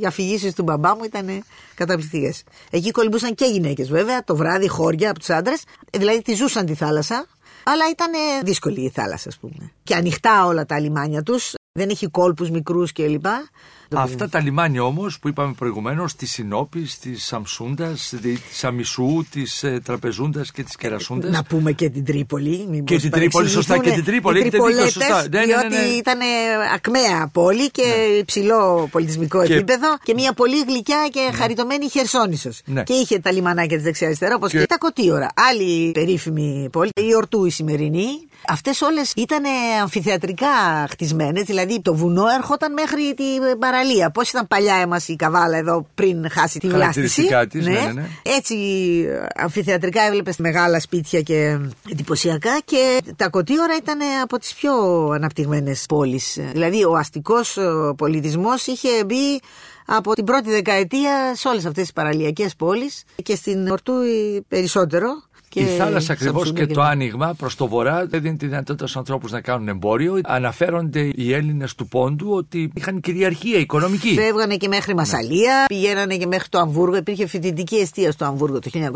[0.00, 1.44] οι αφηγήσεις του μπαμπά μου ήταν
[1.74, 2.42] καταπληκτικές.
[2.70, 5.62] Εκεί κολυμπούσαν και γυναίκες βέβαια, το βράδυ χώρια από τους άντρες.
[5.98, 7.26] Δηλαδή, τη ζούσαν τη θάλασσα.
[7.64, 8.10] Αλλά ήταν
[8.44, 9.72] δύσκολη η θάλασσα, ας πούμε.
[9.82, 11.52] Και ανοιχτά όλα τα λιμάνια τους.
[11.72, 13.26] Δεν έχει κόλπους μικρούς κλπ.
[13.94, 19.80] Αυτά τα λιμάνια όμως που είπαμε προηγουμένως, της Συνόπης, της Σαμσούντας, της Αμισού, της ε,
[19.84, 21.30] Τραπεζούντας και της Κερασούντας.
[21.30, 22.82] Να πούμε και την Τρίπολη.
[22.84, 24.40] Και την Τρίπολη, σωστά, και την Τρίπολη.
[24.40, 25.28] Έχετε δίκιο, σωστά.
[25.30, 25.96] Ναι, ναι, ναι, διότι ναι.
[25.96, 26.18] ήταν
[26.74, 28.16] ακμαία πόλη και ναι.
[28.16, 29.54] υψηλό πολιτισμικό και...
[29.54, 31.36] επίπεδο και μια πολύ γλυκιά και ναι.
[31.36, 32.60] χαριτωμένη Χερσόνησος.
[32.64, 32.82] Ναι.
[32.82, 34.58] Και είχε τα λιμανάκια της δεξιά-αριστερά, όπως και...
[34.58, 35.30] και τα Κωτίωρα.
[35.50, 38.08] Άλλη περίφημη πόλη, η Ορτού η σημερινή,
[38.48, 39.42] Αυτές όλες ήταν
[39.82, 40.46] αμφιθεατρικά
[40.90, 43.79] χτισμένες, δηλαδή το βουνό έρχονταν μέχρι την παραλία.
[44.10, 47.26] Πώς ήταν παλιά εμάς η καβάλα εδώ πριν χάσει τη βλάστηση.
[47.48, 47.72] Της, ναι.
[47.72, 48.56] Ναι, ναι, Έτσι
[49.34, 51.58] αμφιθεατρικά έβλεπες μεγάλα σπίτια και
[51.90, 54.72] εντυπωσιακά και τα κωτίωρα ήταν από τις πιο
[55.08, 56.38] αναπτυγμένες πόλεις.
[56.52, 57.58] Δηλαδή ο αστικός
[57.96, 59.40] πολιτισμός είχε μπει
[59.86, 63.94] από την πρώτη δεκαετία σε όλες αυτές τις παραλιακές πόλεις και στην Ορτού
[64.48, 65.22] περισσότερο
[65.54, 69.40] η θάλασσα ακριβώς και, το άνοιγμα προς το βορρά έδινε τη δυνατότητα στους ανθρώπους να
[69.40, 70.20] κάνουν εμπόριο.
[70.24, 74.14] Αναφέρονται οι Έλληνες του Πόντου ότι είχαν κυριαρχία οικονομική.
[74.14, 75.66] Φεύγανε και μέχρι Μασαλία, ναι.
[75.66, 76.96] πηγαίνανε και μέχρι το Αμβούργο.
[76.96, 78.86] Υπήρχε φοιτητική αιστεία στο Αμβούργο το 1911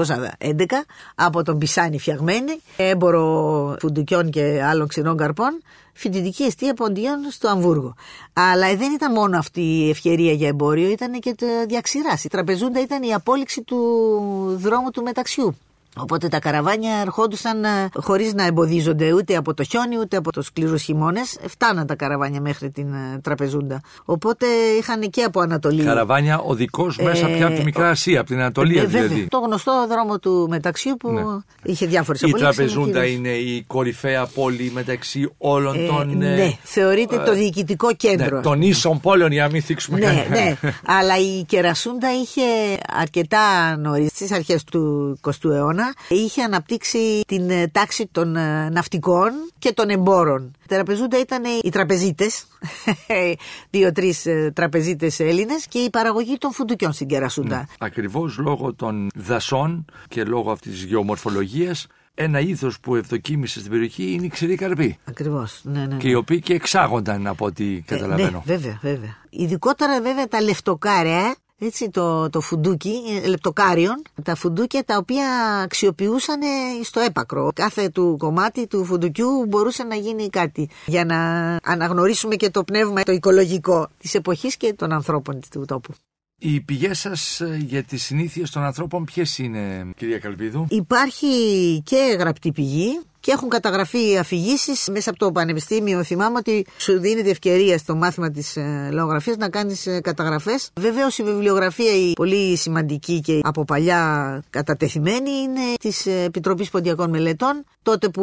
[1.15, 5.63] από τον Πισάνη φτιαγμένη, έμπορο φουντουκιών και άλλων ξινών καρπών
[5.95, 7.95] φοιτητική αιστεία ποντιών στο Αμβούργο.
[8.33, 12.25] Αλλά δεν ήταν μόνο αυτή η ευκαιρία για εμπόριο, ήταν και το διαξηράς.
[12.25, 13.77] Η τραπεζούντα ήταν η απόλυξη του
[14.61, 15.57] δρόμου του μεταξιού.
[15.97, 17.57] Οπότε τα καραβάνια ερχόντουσαν
[17.95, 21.37] χωρίς να εμποδίζονται ούτε από το χιόνι ούτε από τους σκληρούς χειμώνες.
[21.47, 23.81] Φτάναν τα καραβάνια μέχρι την ε, τραπεζούντα.
[24.05, 24.47] Οπότε
[24.79, 25.83] είχαν και από Ανατολή.
[25.83, 29.09] Καραβάνια οδικό μέσα πια από τη Μικρά Ασία, από την Ανατολία ε, δηλαδή.
[29.09, 31.23] Βέβαια, το γνωστό δρόμο του μεταξύ που Ναι.
[31.63, 36.23] είχε διάφορες Η τραπεζούντα είναι η κορυφαία πόλη μεταξύ όλων των.
[36.23, 38.37] ε, ναι, θεωρείται το διοικητικό κέντρο.
[38.37, 40.29] ναι, των ίσων πόλεων, για να μην θίξουμε Ναι, κανένα.
[40.29, 40.55] ναι.
[40.87, 42.43] Αλλά η Κερασούντα είχε
[43.01, 49.31] αρκετά νωρίς, στις αρχές του 20ου αιώνα, είχε αναπτύξει την ε, τάξη των ε, ναυτικών
[49.59, 50.53] και των εμπόρων.
[50.63, 52.47] Η Τραπεζούντα ήταν οι τραπεζίτες,
[53.71, 54.15] δύο-τρει
[54.53, 57.69] τραπεζίτες Έλληνες και η παραγωγή των φουντουκιών στην Κερασούντα.
[57.79, 64.13] Ακριβώς λόγω των δασών και λόγω αυτής της γεωμορφολογίας ένα είδος που ευδοκίμησε στην περιοχή
[64.13, 65.61] είναι η ξηρή καρπή Ακριβώς.
[65.63, 65.97] Ναι, ναι.
[65.97, 68.43] και οι οποίοι και εξάγονταν από ό,τι καταλαβαίνω.
[68.47, 69.17] Ναι, βέβαια, βέβαια.
[69.31, 71.37] Ειδικότερα βέβαια τα λεφτοκάρια,
[71.67, 72.93] έτσι, το, το φουντούκι,
[73.25, 75.29] ε, λεπτοκάριον, τα φουντούκια τα οποία
[75.65, 76.47] αξιοποιούσαν ε,
[76.83, 77.51] στο έπακρο.
[77.55, 81.17] Κάθε του κομμάτι του φουντουκιού μπορούσε να γίνει κάτι για να
[81.63, 85.95] αναγνωρίσουμε και το πνεύμα το οικολογικό της εποχής και των ανθρώπων του τόπου.
[86.39, 91.27] Οι πηγές σας ε, για τις συνήθειες των ανθρώπων ποιες είναι κυρία Καλπίδου; Υπάρχει
[91.85, 96.03] και γραπτή πηγή και έχουν καταγραφεί αφηγήσεις μέσα από το Πανεπιστήμιο.
[96.03, 100.71] Θυμάμαι ότι σου δίνεται ευκαιρία στο μάθημα της ε, λογογραφίας να κάνεις καταγραφές.
[100.81, 107.65] Βεβαίως η βιβλιογραφία, η πολύ σημαντική και από παλιά κατατεθειμένη, είναι της Επιτροπής Ποντιακών Μελετών.
[107.83, 108.23] Τότε που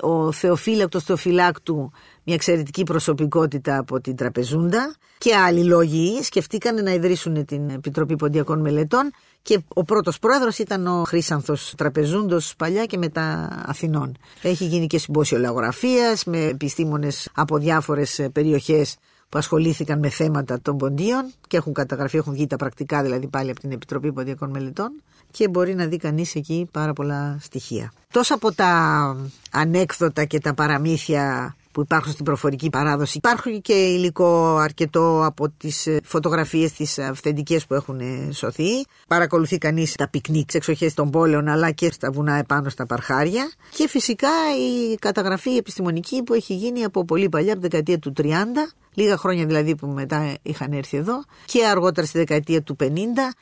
[0.00, 1.92] ο Θεοφύλακτος Θεοφυλάκτου
[2.24, 8.60] μια εξαιρετική προσωπικότητα από την Τραπεζούντα και άλλοι λόγοι σκεφτήκαν να ιδρύσουν την Επιτροπή Ποντιακών
[8.60, 9.10] Μελετών
[9.42, 14.16] και ο πρώτος πρόεδρος ήταν ο Χρήσανθος Τραπεζούντος παλιά και μετά Αθηνών.
[14.42, 18.96] Έχει γίνει και συμπόσιο λαογραφίας με επιστήμονες από διάφορες περιοχές
[19.28, 23.50] που ασχολήθηκαν με θέματα των ποντίων και έχουν καταγραφεί, έχουν βγει τα πρακτικά δηλαδή πάλι
[23.50, 27.92] από την Επιτροπή Ποντιακών Μελετών και μπορεί να δει κανείς εκεί πάρα πολλά στοιχεία.
[28.12, 29.16] Τόσο από τα
[29.50, 33.16] ανέκδοτα και τα παραμύθια που υπάρχουν στην προφορική παράδοση.
[33.16, 38.00] Υπάρχουν και υλικό αρκετό από τις φωτογραφίες τις αυθεντικές που έχουν
[38.32, 38.84] σωθεί.
[39.08, 43.50] Παρακολουθεί κανείς τα πικνίκ σε εξοχές των πόλεων αλλά και στα βουνά επάνω στα παρχάρια.
[43.70, 48.12] Και φυσικά η καταγραφή επιστημονική που έχει γίνει από πολύ παλιά, από την δεκαετία του
[48.16, 48.24] 30
[48.94, 52.86] Λίγα χρόνια δηλαδή που μετά είχαν έρθει εδώ και αργότερα στη δεκαετία του 50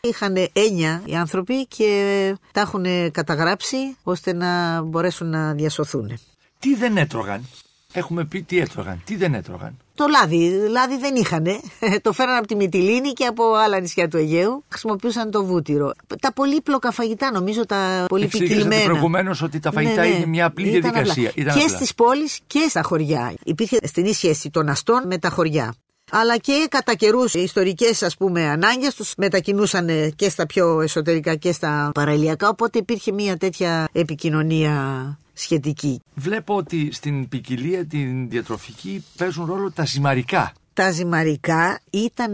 [0.00, 6.18] είχαν έννοια οι άνθρωποι και τα έχουν καταγράψει ώστε να μπορέσουν να διασωθούν.
[6.58, 7.48] Τι δεν έτρωγαν;
[7.92, 9.02] Έχουμε πει τι έτρωγαν.
[9.04, 9.76] Τι δεν έτρωγαν.
[9.94, 10.50] Το λάδι.
[10.68, 11.46] Λάδι δεν είχαν.
[12.02, 14.64] Το φέραν από τη Μυτιλίνη και από άλλα νησιά του Αιγαίου.
[14.68, 15.92] Χρησιμοποιούσαν το βούτυρο.
[16.20, 20.14] Τα πολύπλοκα φαγητά, νομίζω τα πολύ Εξήγησατε προηγουμένως ότι τα φαγητά Ναι, ναι.
[20.14, 21.28] είναι μια απλή Ήταν διαδικασία.
[21.28, 21.42] απλά.
[21.42, 21.76] Ήταν και απλά.
[21.76, 23.34] στις πόλεις και στα χωριά.
[23.44, 25.74] Υπήρχε στενή σχέση των αστών με τα χωριά.
[26.14, 28.02] Αλλά και κατά καιρούς οι ιστορικές
[28.50, 32.48] ανάγκες τους μετακινούσαν και στα πιο εσωτερικά και στα παραλιακά.
[32.48, 36.02] Οπότε υπήρχε μια τέτοια επικοινωνία σχετική.
[36.14, 40.52] Βλέπω ότι στην ποικιλία την διατροφική παίζουν ρόλο τα ζυμαρικά.
[40.74, 42.32] Τα ζυμαρικά ήταν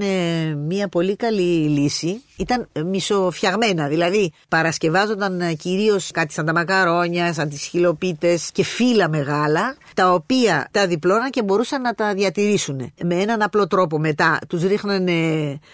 [0.67, 2.23] μια πολύ καλή λύση.
[2.37, 9.77] Ήταν μισοφιαγμένα, δηλαδή παρασκευάζονταν κυρίως κάτι σαν τα μακαρόνια, σαν τις χιλοπίτες και φύλλα μεγάλα,
[9.95, 12.93] τα οποία τα διπλώναν και μπορούσαν να τα διατηρήσουν.
[13.05, 15.13] Με έναν απλό τρόπο μετά τους ρίχνανε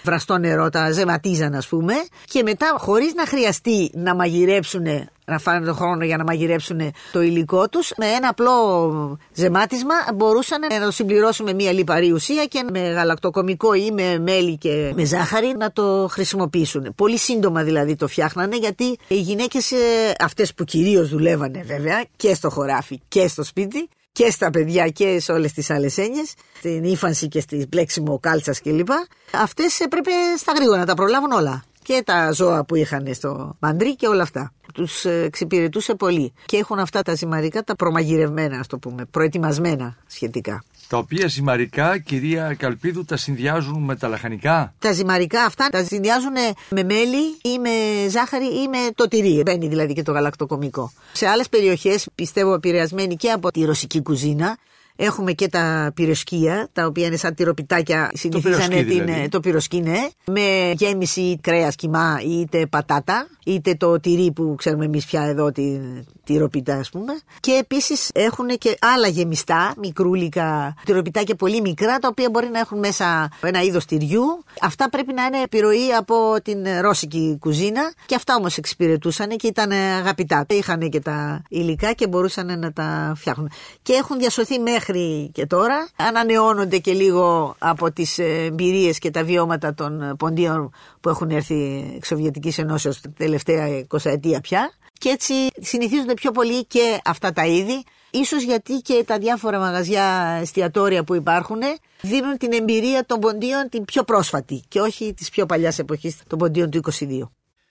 [0.05, 4.87] βραστό νερό, τα ζεματίζαν ας πούμε και μετά χωρίς να χρειαστεί να μαγειρέψουν
[5.25, 10.61] να φάνε τον χρόνο για να μαγειρέψουν το υλικό τους με ένα απλό ζεμάτισμα μπορούσαν
[10.81, 15.05] να το συμπληρώσουν με μια λιπαρή ουσία και με γαλακτοκομικό ή με μέλι και με
[15.05, 16.95] ζάχαρη να το χρησιμοποιήσουν.
[16.95, 19.77] Πολύ σύντομα δηλαδή το φτιάχνανε γιατί οι γυναίκες ε,
[20.19, 25.21] αυτές που κυρίως δουλεύανε βέβαια και στο χωράφι και στο σπίτι και στα παιδιά και
[25.21, 28.89] σε όλες τις άλλες έννοιες, στην ύφανση και στη πλέξιμο κάλτσας κλπ.
[29.33, 31.65] Αυτές έπρεπε στα γρήγορα να τα προλάβουν όλα.
[31.85, 34.53] Και τα ζώα που είχαν στο μαντρί και όλα αυτά.
[34.75, 36.33] Τους εξυπηρετούσε πολύ.
[36.47, 40.64] Και έχουν αυτά τα ζυμαρικά τα προμαγειρευμένα, ας το πούμε, προετοιμασμένα σχετικά.
[40.88, 46.33] Τα οποία ζυμαρικά, κυρία Καλπίδου, τα συνδυάζουν με τα λαχανικά; Τα ζυμαρικά αυτά τα συνδυάζουν
[46.68, 49.42] με μέλι ή με ζάχαρη ή με το τυρί.
[49.44, 50.92] Μπαίνει δηλαδή και το γαλακτοκομικό.
[51.12, 54.57] Σε άλλες περιοχές, πιστεύω επηρεασμένοι και από τη ρωσική κουζίνα,
[54.96, 58.11] Έχουμε και τα πυροσκία, τα οποία είναι σαν τυροπιτάκια.
[58.14, 59.28] Συνηθίζανε πυροσκί, την, δηλαδή.
[59.28, 65.07] το πυροσκί, ναι, με γέμιση κρέας κιμά είτε πατάτα, είτε το τυρί που ξέρουμε εμείς
[65.07, 65.78] πια εδώ, τη
[66.25, 67.13] τυροπιτά, ας πούμε.
[67.41, 72.79] Και επίσης έχουν και άλλα γεμιστά, μικρούλικα τυροπιτάκια πολύ μικρά, τα οποία μπορεί να έχουν
[72.79, 74.45] μέσα ένα είδος τυριού.
[74.61, 79.73] Αυτά πρέπει να είναι επιρροή από την ρώσικη κουζίνα και αυτά όμως εξυπηρετούσαν και ήταν
[79.73, 80.47] αγαπητά.
[80.49, 83.51] Είχαν και τα υλικά και μπορούσαν να τα φτιάχνουν.
[83.83, 85.89] Και έχουν διασωθεί μέχρι και τώρα.
[85.97, 92.09] Ανανεώνονται και λίγο από τις εμπειρίες και τα βιώματα των ποντίων που έχουν έρθει εξ
[92.09, 94.71] Σοβιετικής Ενώσεως την τελευταία 20 ετία πια.
[95.05, 97.85] Και έτσι συνηθίζονται πιο πολύ και αυτά τα είδη.
[98.11, 101.59] Ίσως γιατί και τα διάφορα μαγαζιά εστιατόρια που υπάρχουν
[102.01, 106.38] δίνουν την εμπειρία των ποντίων την πιο πρόσφατη και όχι της πιο παλιάς εποχής των
[106.38, 107.31] ποντίων του 22.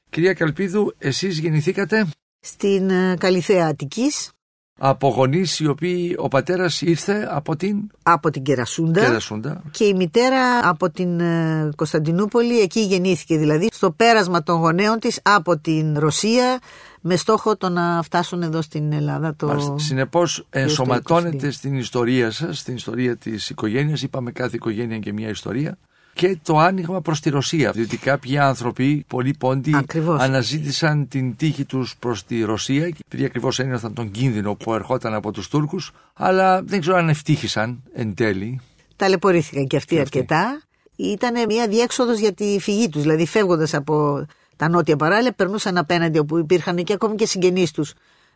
[0.09, 2.07] Κυρία Καλπίδου, εσείς γεννηθήκατε;
[2.39, 4.31] Στην ε, Καλυθέα Αττικής,
[4.79, 9.61] από γονείς οι οποίοι ο πατέρας ήρθε από την; Από την Κερασούντα, Κερασούντα.
[9.71, 15.19] και η μητέρα από την ε, Κωνσταντινούπολη, εκεί γεννήθηκε δηλαδή, στο πέρασμα των γονέων της
[15.23, 16.59] από την Ρωσία
[17.05, 19.35] με στόχο το να φτάσουν εδώ στην Ελλάδα.
[19.35, 19.75] Το...
[19.79, 21.51] Συνεπώς, ενσωματώνεται 22.
[21.51, 24.01] στην ιστορία σας, στην ιστορία της οικογένειας.
[24.01, 25.77] Είπαμε κάθε οικογένεια και μια ιστορία.
[26.13, 27.71] Και το άνοιγμα προς τη Ρωσία.
[27.71, 30.21] Διότι κάποιοι άνθρωποι, πολλοί πόντοι, Ακριβώς.
[30.21, 35.31] αναζήτησαν την τύχη τους προς τη Ρωσία, επειδή ακριβώς ένιωθαν τον κίνδυνο που ερχόταν από
[35.31, 38.59] τους Τούρκους, αλλά δεν ξέρω αν ευτύχησαν εν τέλει.
[38.95, 40.17] Ταλαιπωρήθηκαν και αυτοί Και αυτοί.
[40.17, 40.61] αρκετά.
[40.95, 46.17] Ήταν μια διέξοδος για τη φυγή τους, δηλαδή φεύγοντας από τα νότια παράλια, περνούσαν απέναντι
[46.19, 47.93] όπου υπήρχαν και ακόμη και συγγενείς τους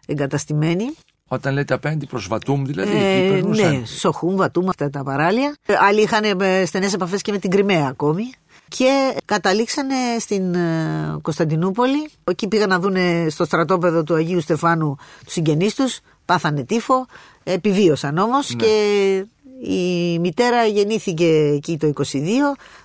[0.07, 0.85] εγκαταστημένοι.
[1.27, 3.71] Όταν λέτε απέναντι προς Βατούμ, δηλαδή, Ε, εκεί περνούσαν.
[3.79, 5.55] ναι, Σοχούμ, Βατούμ, αυτά τα παράλια.
[5.65, 8.23] Ε, Άλλοι είχαν ε, στενές επαφές και με την Κρυμαία ακόμη.
[8.67, 12.09] Και καταλήξανε στην ε, Κωνσταντινούπολη.
[12.23, 12.95] Εκεί πήγαν να δουν
[13.29, 15.99] στο στρατόπεδο του Αγίου Στεφάνου τους συγγενείς τους.
[16.25, 17.05] Πάθανε τύφο.
[17.43, 18.63] Επιβίωσαν όμως Ναι.
[18.65, 19.25] και
[19.63, 22.17] η μητέρα γεννήθηκε εκεί το 22,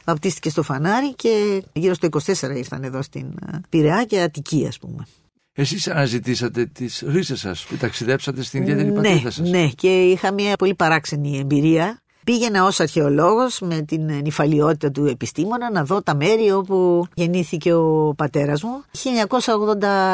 [0.04, 4.78] βαπτίστηκε στο Φανάρι και γύρω στο 24 ήρθαν εδώ στην ε, Πειραιά και Αττική ας
[4.78, 5.06] πούμε.
[5.54, 9.50] Εσείς αναζητήσατε τις ρίζες σας που ταξιδέψατε στην ιδιαίτερη ναι, πατρίδα σας.
[9.50, 12.00] Ναι, και είχα μια πολύ παράξενη εμπειρία.
[12.24, 18.14] Πήγαινα ως αρχαιολόγος με την νυφαλιότητα του επιστήμονα να δω τα μέρη όπου γεννήθηκε ο
[18.16, 18.84] πατέρας μου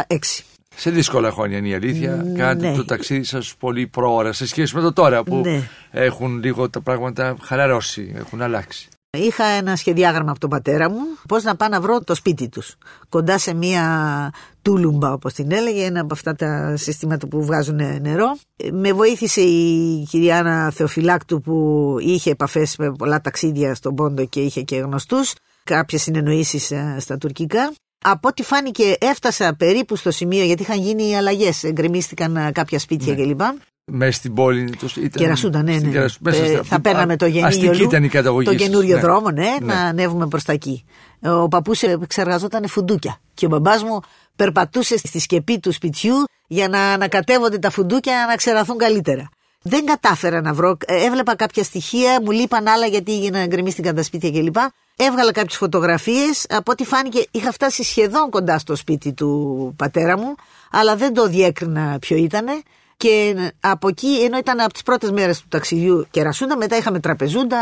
[0.07, 0.18] 1986.
[0.81, 2.17] Σε δύσκολα χρόνια είναι η αλήθεια.
[2.17, 2.38] Ναι.
[2.38, 5.69] Κάνετε το ταξίδι σας πολύ πρόωρα σε σχέση με το τώρα που Ναι.
[5.91, 8.88] έχουν λίγο τα πράγματα χαλαρώσει, έχουν αλλάξει.
[9.11, 12.77] Είχα ένα σχεδιάγραμμα από τον πατέρα μου πώς να πάω να βρω το σπίτι τους.
[13.09, 13.85] Κοντά σε μια
[14.62, 18.37] τούλουμπα όπως την έλεγε, ένα από αυτά τα συστήματα που βγάζουν νερό.
[18.73, 24.41] Με βοήθησε η κυρία Άννα Θεοφυλάκτου που είχε επαφές με πολλά ταξίδια στον Πόντο και
[24.41, 25.35] είχε και γνωστούς.
[25.64, 27.73] Κάποιες συνεννοήσεις ε, στα τουρκικά.
[28.05, 33.15] Από ό,τι φάνηκε έφτασα περίπου στο σημείο γιατί είχαν γίνει αλλαγές, εγκρεμίστηκαν ε, κάποια σπίτια
[33.15, 33.41] κλπ.
[33.91, 35.11] Μέσα στην πόλη τους ήταν.
[35.11, 35.93] Κερασούντα, ναι, στην ναι.
[35.93, 38.63] Κερασ- μέσα Ε, στη- θα αυτή- παίρναμε το γεννήγιο Αστική ήταν η καταγωγή Το σας,
[38.63, 39.01] καινούριο ναι.
[39.01, 39.75] δρόμο, ναι, Ναι.
[39.75, 40.85] να ανέβουμε προς τα εκεί.
[41.23, 43.21] Ο παππούς εξεργαζόταν φουντούκια.
[43.35, 44.01] Και ο μπαμπάς μου
[44.37, 46.15] περπατούσε στη σκεπή του σπιτιού
[46.47, 49.29] για να ανακατεύονται τα φουντούκια να ξεραθούν καλύτερα.
[49.69, 50.77] Δεν κατάφερα να βρω.
[50.87, 54.57] Ε, Έβλεπα κάποια στοιχεία, μου λείπαν άλλα γιατί έγιναν γκρεμίστηκαν τα σπίτια κλπ.
[54.97, 56.47] Έβγαλα κάποιες φωτογραφίες.
[56.49, 60.35] Από ό,τι φάνηκε, είχα φτάσει σχεδόν κοντά στο σπίτι του πατέρα μου,
[60.71, 62.63] αλλά δεν το διέκρινα ποιο ήτανε.
[62.97, 67.59] Και από εκεί, ενώ ήταν από τις πρώτες μέρες του ταξιδιού κερασούντα, μετά είχαμε τραπεζούντα,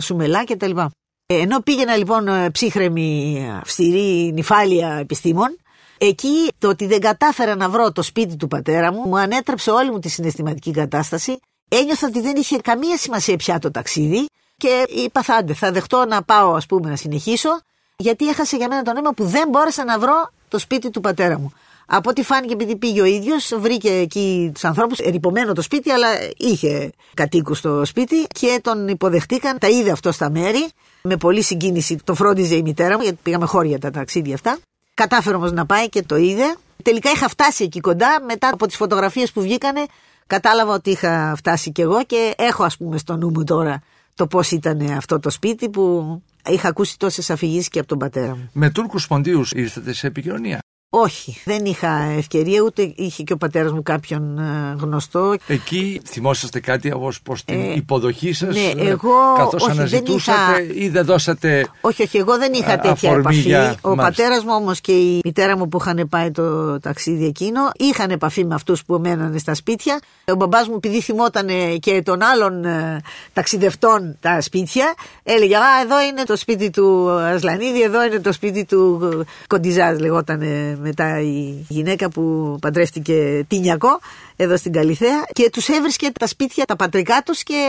[0.00, 0.78] σουμελά κτλ.
[0.78, 5.56] Ε, Ενώ πήγαινα λοιπόν ε, ψύχρεμη, αυστηρή, νυφάλια επιστήμων,
[5.98, 9.90] εκεί το ότι δεν κατάφερα να βρω το σπίτι του πατέρα μου, μου ανέτρεψε όλη
[9.90, 11.38] μου τη συναισθηματική κατάσταση.
[11.72, 16.04] Ένιωθα ότι δεν είχε καμία σημασία πια το ταξίδι και είπα θα άντε, θα δεχτώ
[16.08, 17.60] να πάω ας πούμε να συνεχίσω,
[17.96, 21.38] γιατί έχασε για μένα το νόημα που δεν μπόρεσα να βρω το σπίτι του πατέρα
[21.38, 21.52] μου.
[21.92, 26.08] Από ό,τι φάνηκε, επειδή πήγε ο ίδιος, βρήκε εκεί τους ανθρώπους, ερυπωμένο το σπίτι, αλλά
[26.36, 29.58] είχε κατοίκους στο σπίτι και τον υποδεχτήκαν.
[29.58, 30.68] Τα είδε αυτό στα μέρη.
[31.02, 34.58] Με πολύ συγκίνηση το φρόντιζε η μητέρα μου, γιατί πήγαμε χώρια τα ταξίδια αυτά.
[34.94, 36.56] Κατάφερε όμως να πάει και το είδε.
[36.82, 38.22] Τελικά είχα φτάσει εκεί κοντά.
[38.26, 39.86] Μετά από τις φωτογραφίες που βγήκανε,
[40.30, 43.82] κατάλαβα ότι είχα φτάσει κι εγώ και έχω, ας πούμε, στο νου μου τώρα
[44.14, 48.36] το πώς ήταν αυτό το σπίτι που είχα ακούσει τόσες αφηγήσεις και από τον πατέρα
[48.36, 48.50] μου.
[48.52, 50.58] Με Τούρκους ποντίους ήρθατε σε επικοινωνία;
[51.00, 55.34] Όχι, δεν είχα ευκαιρία, ούτε είχε και ο πατέρας μου κάποιον ε, γνωστό.
[55.46, 60.62] Εκεί θυμόσαστε κάτι ως προς την Ε, υποδοχή σας, ναι, εγώ- καθώς όχι, δεν αναζητούσατε
[60.62, 61.66] είχα- ή δεν δώσατε.
[61.80, 63.38] Όχι, όχι, εγώ δεν είχα Α, τέτοια αφορμή επαφή.
[63.38, 63.94] για- Ο μάλιστα.
[64.22, 68.44] πατέρας μου όμως και η μητέρα μου που είχαν πάει το ταξίδι εκείνο είχαν επαφή
[68.44, 70.00] με αυτούς που μένανε στα σπίτια.
[70.24, 71.48] Ο μπαμπάς μου, επειδή θυμόταν
[71.80, 73.00] και των άλλων ε,
[73.32, 78.64] ταξιδευτών τα σπίτια, έλεγε Α, εδώ είναι το σπίτι του Ασλανίδη, εδώ είναι το σπίτι
[78.64, 79.00] του
[79.46, 84.00] Κοντιζάζ, λεγόταν ε, μετά η γυναίκα που παντρεύτηκε Τίνιακο
[84.36, 87.62] εδώ στην Καλιθέα και τους έβρισκε τα σπίτια τα πατρικά τους και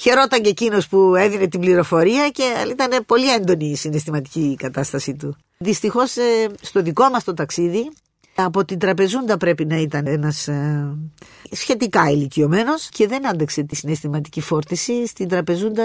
[0.00, 5.36] χαιρόταν και εκείνος που έδινε την πληροφορία και ήταν πολύ έντονη η συναισθηματική κατάσταση του.
[5.58, 7.90] Δυστυχώς ε, στο δικό μας το ταξίδι
[8.34, 10.96] από την τραπεζούντα πρέπει να ήταν ένας ε,
[11.50, 15.84] σχετικά ηλικιωμένος και δεν άντεξε τη συναισθηματική φόρτιση, στην τραπεζούντα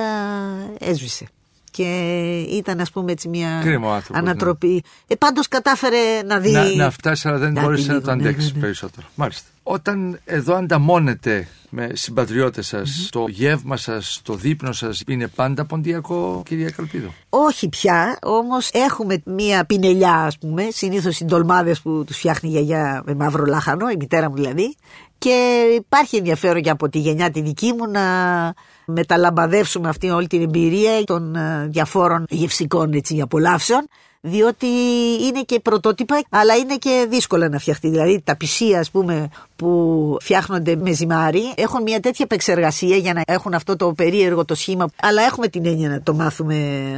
[0.79, 1.27] έσβησε.
[1.71, 4.83] Και ήταν ας πούμε έτσι μια Κρίμα άνθρωπος, ανατροπή.
[5.07, 6.51] Ε, πάντως κατάφερε να δει...
[6.51, 8.65] Να, να φτάσει αλλά δεν Να μπόρεσε δει να λίγο, το ναι, αντέξεις ναι, ναι.
[8.65, 9.07] περισσότερο.
[9.15, 9.49] Μάλιστα.
[9.63, 16.43] Όταν εδώ ανταμώνετε με συμπατριώτες σας, το γεύμα σας, το δείπνο σας είναι πάντα ποντιακό,
[16.45, 17.13] κυρία Καλπίδο.
[17.29, 22.51] Όχι πια, όμως έχουμε μία πινελιά ας πούμε, συνήθως οι ντολμάδες που τους φτιάχνει η
[22.51, 24.75] γιαγιά με μαύρο λάχανο, η μητέρα μου δηλαδή.
[25.23, 28.03] Και υπάρχει ενδιαφέρον και από τη γενιά τη δική μου να
[28.85, 33.87] μεταλαμπαδεύσουμε αυτή όλη την εμπειρία των ε, διαφόρων γευσικών έτσι, απολαύσεων
[34.21, 34.67] διότι
[35.27, 37.89] είναι και πρωτότυπα αλλά είναι και δύσκολα να φτιαχτεί.
[37.89, 43.21] Δηλαδή τα πισία ας πούμε που φτιάχνονται με ζυμάρι έχουν μια τέτοια επεξεργασία για να
[43.25, 46.55] έχουν αυτό το περίεργο το σχήμα αλλά έχουμε την έννοια να το μάθουμε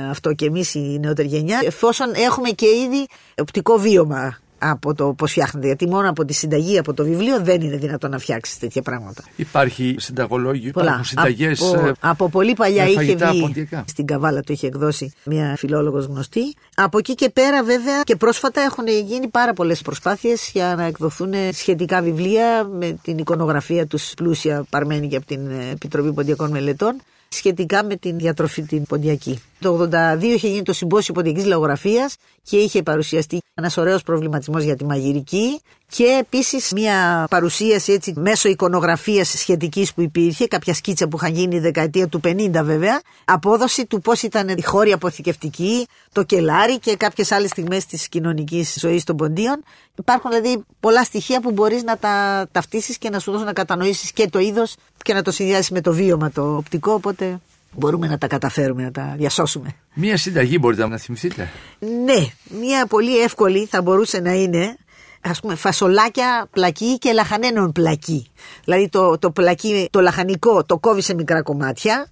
[0.09, 3.07] αυτό και εμείς η νεότερη γενιά εφόσον έχουμε και ήδη
[3.41, 4.37] οπτικό βίωμα
[4.69, 5.65] από το πώς φτιάχνεται.
[5.65, 9.23] Γιατί μόνο από τη συνταγή, από το βιβλίο δεν είναι δυνατόν να φτιάξεις τέτοια πράγματα.
[9.35, 11.61] Υπάρχει συνταγολόγιο, υπάρχουν συνταγές.
[11.61, 13.41] Από, από πολύ παλιά με είχε φαγητά βγει.
[13.41, 13.83] ποντιακά.
[13.87, 16.55] Στην Καβάλα το είχε εκδώσει μια φιλόλογος γνωστή.
[16.75, 21.33] Από εκεί και πέρα, βέβαια, και πρόσφατα έχουν γίνει πάρα πολλές προσπάθειες για να εκδοθούν
[21.51, 27.01] σχετικά βιβλία με την εικονογραφία τους πλούσια παρμένη και από την Επιτροπή Ποντιακών Μελετών
[27.33, 29.41] σχετικά με την διατροφή την ποντιακή.
[29.59, 34.75] Το 82 είχε γίνει το συμπόσιο ποντιακής λαογραφίας και είχε παρουσιαστεί ένας ωραίος προβληματισμός για
[34.75, 35.61] τη μαγειρική
[35.95, 41.55] και επίσης μια παρουσίαση έτσι μέσω εικονογραφίας σχετικής που υπήρχε, κάποια σκίτσα που είχαν γίνει
[41.55, 46.95] η δεκαετία του 50 βέβαια, απόδοση του πώς ήταν η χώρη αποθηκευτική, το κελάρι και
[46.95, 49.63] κάποιες άλλες στιγμές της κοινωνικής ζωής των ποντίων.
[49.95, 54.11] Υπάρχουν δηλαδή πολλά στοιχεία που μπορείς να τα ταυτίσεις και να σου δώσουν να κατανοήσεις
[54.11, 57.39] και το είδος και να το συνδυάσεις με το βίωμα το οπτικό, οπότε
[57.71, 59.75] μπορούμε να τα καταφέρουμε, να τα διασώσουμε.
[59.93, 62.25] Μία συνταγή μπορείτε να θυμηθείτε; Ναι,
[62.61, 64.77] μία πολύ εύκολη θα μπορούσε να είναι
[65.23, 68.27] ας πούμε φασολάκια πλακί και λαχανένων πλακί.
[68.63, 72.07] Δηλαδή το, το πλακί, το λαχανικό το κόβεις σε μικρά κομμάτια,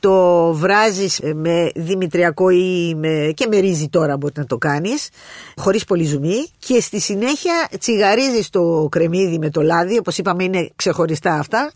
[0.00, 5.08] το βράζεις με δημητριακό ή με, και με ρύζι τώρα μπορεί να το κάνεις,
[5.56, 10.70] χωρίς πολύ ζουμί και στη συνέχεια τσιγαρίζεις το κρεμμύδι με το λάδι, όπως είπαμε είναι
[10.76, 11.72] ξεχωριστά αυτά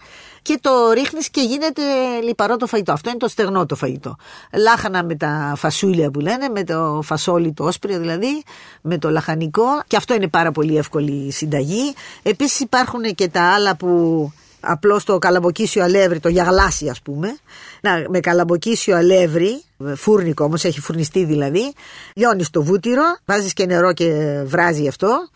[0.48, 1.82] και το ρίχνεις και γίνεται
[2.22, 2.92] λιπαρό το φαγητό.
[2.92, 4.16] Αυτό είναι το στεγνό το φαγητό.
[4.52, 8.42] Λάχανα με τα φασούλια που λένε, με το φασόλι το όσπριο δηλαδή,
[8.80, 11.94] με το λαχανικό και αυτό είναι πάρα πολύ εύκολη συνταγή.
[12.22, 17.38] Επίσης υπάρχουν και τα άλλα που απλώς το καλαμποκίσιο αλεύρι, το γιαγλάσι ας πούμε.
[17.80, 19.62] Να, με καλαμποκίσιο αλεύρι,
[19.96, 21.72] φούρνικο όμως, έχει φουρνιστεί δηλαδή.
[22.14, 25.28] Λιώνεις το βούτυρο, βάζεις και νερό και βράζει αυτό.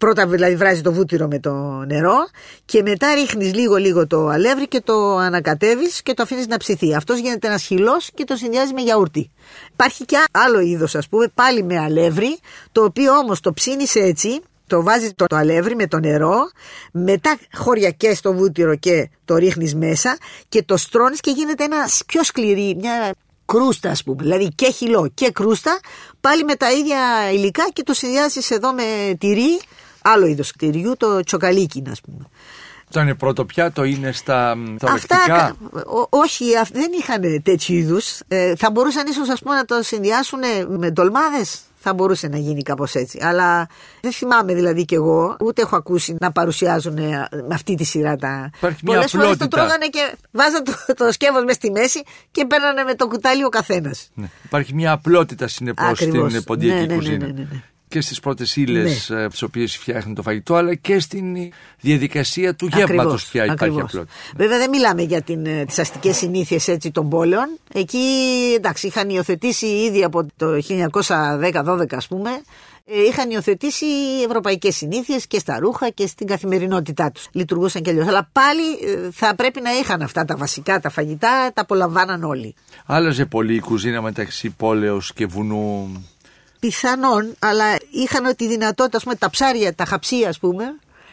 [0.00, 1.52] Πρώτα δηλαδή βράζει το βούτυρο με το
[1.86, 2.16] νερό
[2.64, 6.94] και μετά ρίχνεις λίγο λίγο το αλεύρι και το ανακατεύεις και το αφήνεις να ψηθεί.
[6.94, 9.30] Αυτός γίνεται ένας χυλός και το συνδυάζει με γιαούρτι.
[9.72, 12.38] Υπάρχει και άλλο είδος ας πούμε πάλι με αλεύρι
[12.72, 16.50] το οποίο όμως το ψήνεις έτσι το βάζεις το, το αλεύρι με το νερό,
[16.92, 22.24] μετά χωριακές το βούτυρο και το ρίχνεις μέσα και το στρώνεις και γίνεται ένα πιο
[22.24, 25.80] σκληρή, μια κρούστα ας πούμε, δηλαδή και χυλό και κρούστα,
[26.20, 26.98] πάλι με τα ίδια
[27.32, 28.82] υλικά και το συνδυάζεις εδώ με
[29.18, 29.60] τυρί,
[30.02, 32.24] άλλο είδος τυριού, το τσοκαλίκι ας πούμε.
[32.90, 38.20] Το είναι πρώτο πιάτο, είναι στα, στα Αυτά, ό, όχι, δεν είχαν τέτοιου είδους.
[38.28, 40.38] Ε, θα μπορούσαν ίσως να το συνδυάσουν
[40.78, 43.18] με ντολμάδες; Θα μπορούσε να γίνει κάπως έτσι.
[43.22, 43.68] Αλλά
[44.00, 48.50] δεν θυμάμαι δηλαδή κι εγώ, ούτε έχω ακούσει να παρουσιάζουν με αυτή τη σειρά τα.
[48.84, 52.94] Πολλές φορές το τρώγανε και βάζαν το, το σκεύος μες στη μέση και παίρνανε με
[52.94, 54.10] το κουτάλι ο καθένας.
[54.14, 54.30] Ναι.
[54.44, 57.34] Υπάρχει μια απλότητα συνεπώς στην ποντιακή ναι, ναι, κουζίνα.
[57.94, 59.28] Ναι, ναι, ναι, και στις πρώτες ύλες ναι.
[59.28, 61.36] τις οποίες φτιάχνει το φαγητό, αλλά και στην
[61.80, 63.82] διαδικασία του γεύματος πια υπάρχει ακριβώς.
[63.82, 64.12] απλότητα.
[64.36, 65.22] Βέβαια δεν μιλάμε για
[65.66, 67.58] τις αστικές συνήθειες των πόλεων.
[67.72, 67.98] Εκεί
[68.56, 72.30] εντάξει, είχαν υιοθετήσει ήδη από το 1910-12 ας πούμε,
[73.08, 73.86] είχαν υιοθετήσει
[74.26, 77.28] ευρωπαϊκές συνήθειες και στα ρούχα και στην καθημερινότητά τους.
[77.32, 78.06] Λειτουργούσαν και αλλιώς.
[78.06, 78.62] Αλλά πάλι
[79.12, 82.54] θα πρέπει να είχαν αυτά τα βασικά, τα φαγητά, τα απολαμβάναν όλοι.
[82.86, 85.88] Άλλαζε πολύ η κουζίνα μεταξύ πόλεως και βουνού.
[86.60, 90.64] Πιθανόν, αλλά είχαν τη δυνατότητα, ας πούμε, τα ψάρια, τα χαψία, ας πούμε,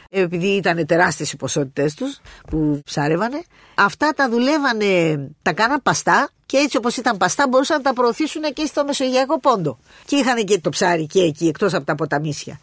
[0.09, 3.43] επειδή ήταν τεράστιες οι ποσότητες τους που ψάρευανε,
[3.75, 8.41] αυτά τα δουλεύανε, τα κάναν παστά και έτσι όπως ήταν παστά μπορούσαν να τα προωθήσουν
[8.53, 9.79] και στο Μεσογειακό Πόντο.
[10.05, 12.59] Και είχαν και το ψάρι και εκεί, εκτός από τα ποταμίσια.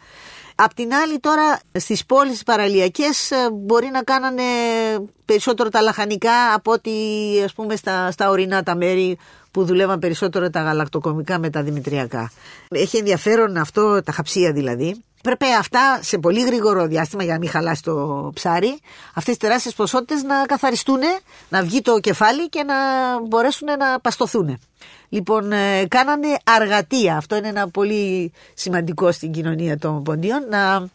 [0.55, 4.43] Απ' την άλλη τώρα στις πόλεις παραλιακές μπορεί να κάνανε
[5.25, 6.91] περισσότερο τα λαχανικά από ότι
[7.43, 9.17] ας πούμε στα, στα ορεινά τα μέρη
[9.55, 12.31] που δουλεύαν περισσότερο τα γαλακτοκομικά με τα δημητριακά.
[12.69, 15.03] Έχει ενδιαφέρον αυτό, τα χαψία δηλαδή.
[15.23, 18.79] Πρέπει αυτά σε πολύ γρήγορο διάστημα για να μην χαλάσει το ψάρι,
[19.13, 20.99] αυτές τις τεράστιες ποσότητες να καθαριστούν,
[21.49, 22.75] να βγει το κεφάλι και να
[23.27, 24.59] μπορέσουν να παστοθούν.
[25.09, 25.51] Λοιπόν,
[25.87, 27.17] κάνανε αργατεία.
[27.17, 30.47] Αυτό είναι ένα πολύ σημαντικό στην κοινωνία των ποντίων.
[30.49, 30.87] Να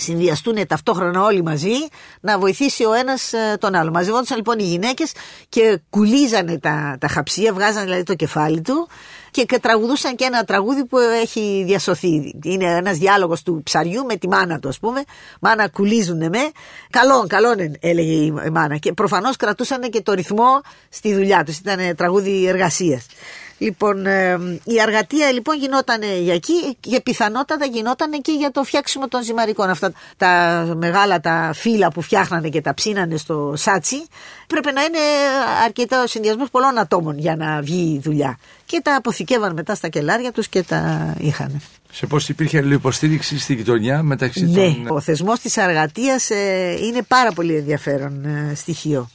[0.00, 1.74] συνδυαστούν ταυτόχρονα όλοι μαζί
[2.20, 3.90] να βοηθήσει ο ένας ε, τον άλλο.
[3.90, 5.12] Μαζευόντουσαν λοιπόν οι γυναίκες
[5.48, 8.88] και κουλίζανε τα, τα χαψία, βγάζανε δηλαδή το κεφάλι του
[9.30, 12.34] και τραγουδούσαν και ένα τραγούδι που έχει διασωθεί.
[12.44, 15.02] Είναι ένας διάλογος του ψαριού με τη μάνα του, ας πούμε.
[15.40, 16.50] Μάνα, κουλίζουνε με.
[16.90, 18.76] Καλόν, καλόν, έλεγε η μάνα.
[18.76, 21.58] Και προφανώς κρατούσαν και το ρυθμό στη δουλειά τους.
[21.58, 23.06] Ήταν τραγούδι εργασίας.
[23.62, 29.08] Λοιπόν, ε, η αργατεία λοιπόν γινόταν για εκεί και πιθανότατα γινόταν και για το φτιάξιμο
[29.08, 29.70] των ζυμαρικών.
[29.70, 34.04] Αυτά τα μεγάλα τα φύλλα που φτιάχνανε και τα ψήνανε στο σάτσι
[34.46, 34.98] πρέπει να είναι
[35.64, 38.38] αρκετά ο συνδυασμός πολλών ατόμων για να βγει η δουλειά.
[38.66, 41.62] Και τα αποθηκεύαν μετά στα κελάρια τους και τα είχαν.
[41.92, 44.86] Σε πώς υπήρχε υποστήριξη στη γειτονιά μεταξύ ναι, των.
[44.88, 49.10] Ο θεσμός της αργατεία ε, είναι πάρα πολύ ενδιαφέρον ε, στοιχείο.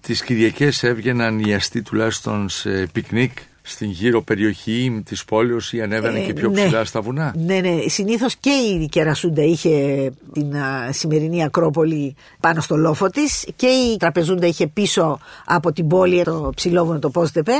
[0.00, 6.18] Τις Κυριακές έβγαιναν οι αστεί τουλάχιστον σε πικνίκ στην γύρω περιοχή της πόλεως ή ανέβαινε
[6.18, 6.84] ε, και πιο ψηλά ναι.
[6.84, 7.88] στα βουνά; Ναι, ναι.
[7.88, 13.96] Συνήθως και η Κερασούντα είχε την α, σημερινή Ακρόπολη πάνω στο λόφο της και η
[13.96, 17.52] Τραπεζούντα είχε πίσω από την πόλη το ψηλόβουνο το Πόστεπε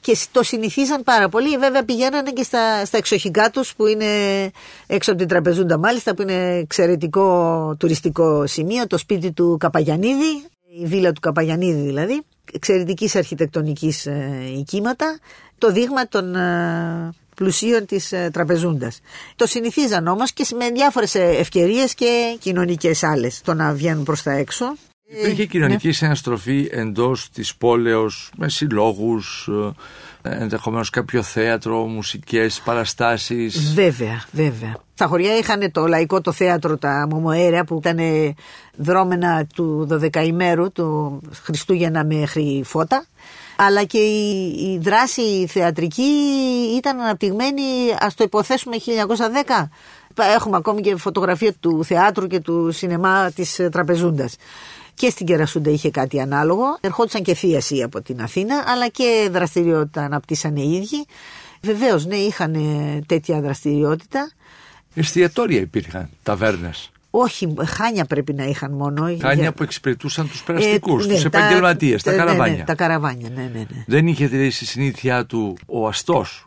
[0.00, 1.56] και το συνηθίζαν πάρα πολύ.
[1.58, 4.04] Βέβαια πηγαίνανε και στα, στα εξοχικά τους που είναι
[4.86, 10.44] έξω από την Τραπεζούντα μάλιστα που είναι εξαιρετικό τουριστικό σημείο, το σπίτι του Καπαγιανίδη,
[10.80, 15.18] η βίλα του Καπαγιανίδη δηλαδή εξαιρετικής αρχιτεκτονικής ε, οικήματα
[15.58, 19.00] το δείγμα των ε, πλουσίων της ε, τραπεζούντας.
[19.36, 24.22] Το συνηθίζαν όμως και με διάφορες ε, ευκαιρίες και κοινωνικές άλλες το να βγαίνουν προς
[24.22, 24.74] τα έξω.
[25.20, 25.92] Υπήρχε κοινωνική ναι.
[25.92, 29.48] συναστροφή εντός της πόλεως με συλλόγους,
[30.22, 33.74] ενδεχομένως κάποιο θέατρο, μουσικές, παραστάσεις.
[33.74, 34.76] Βέβαια, βέβαια.
[34.94, 37.98] Στα χωριά είχαν το λαϊκό το θέατρο τα Μομοέρια που ήταν
[38.76, 43.06] δρόμενα του 12 ημέρου του Χριστούγεννα μέχρι φώτα
[43.56, 46.12] αλλά και η, η δράση θεατρική
[46.76, 47.62] ήταν αναπτυγμένη,
[48.00, 49.68] ας το υποθέσουμε 1910.
[50.34, 54.36] Έχουμε ακόμη και φωτογραφία του θεάτρου και του σινεμά της Τραπεζούντας.
[54.94, 56.78] Και στην Κερασούντα είχε κάτι ανάλογο.
[56.80, 61.06] Ερχόντουσαν και θίαση από την Αθήνα, αλλά και δραστηριότητα αναπτύσσανε οι ίδιοι.
[61.62, 62.56] Βεβαίως, ναι, είχαν
[63.06, 64.30] τέτοια δραστηριότητα.
[64.94, 66.90] Εστιατόρια υπήρχαν, ταβέρνες.
[67.10, 69.02] Όχι, χάνια πρέπει να είχαν μόνο.
[69.04, 69.52] Χάνια για...
[69.52, 72.52] που εξυπηρετούσαν τους περαστικούς, ε, ναι, τους επαγγελματίες, τα, τα, καραβάνια.
[72.52, 73.84] Ναι, ναι, τα καραβάνια, ναι, ναι, ναι.
[73.86, 76.46] Δεν είχε δηλαδή στη συνήθειά του ο αστός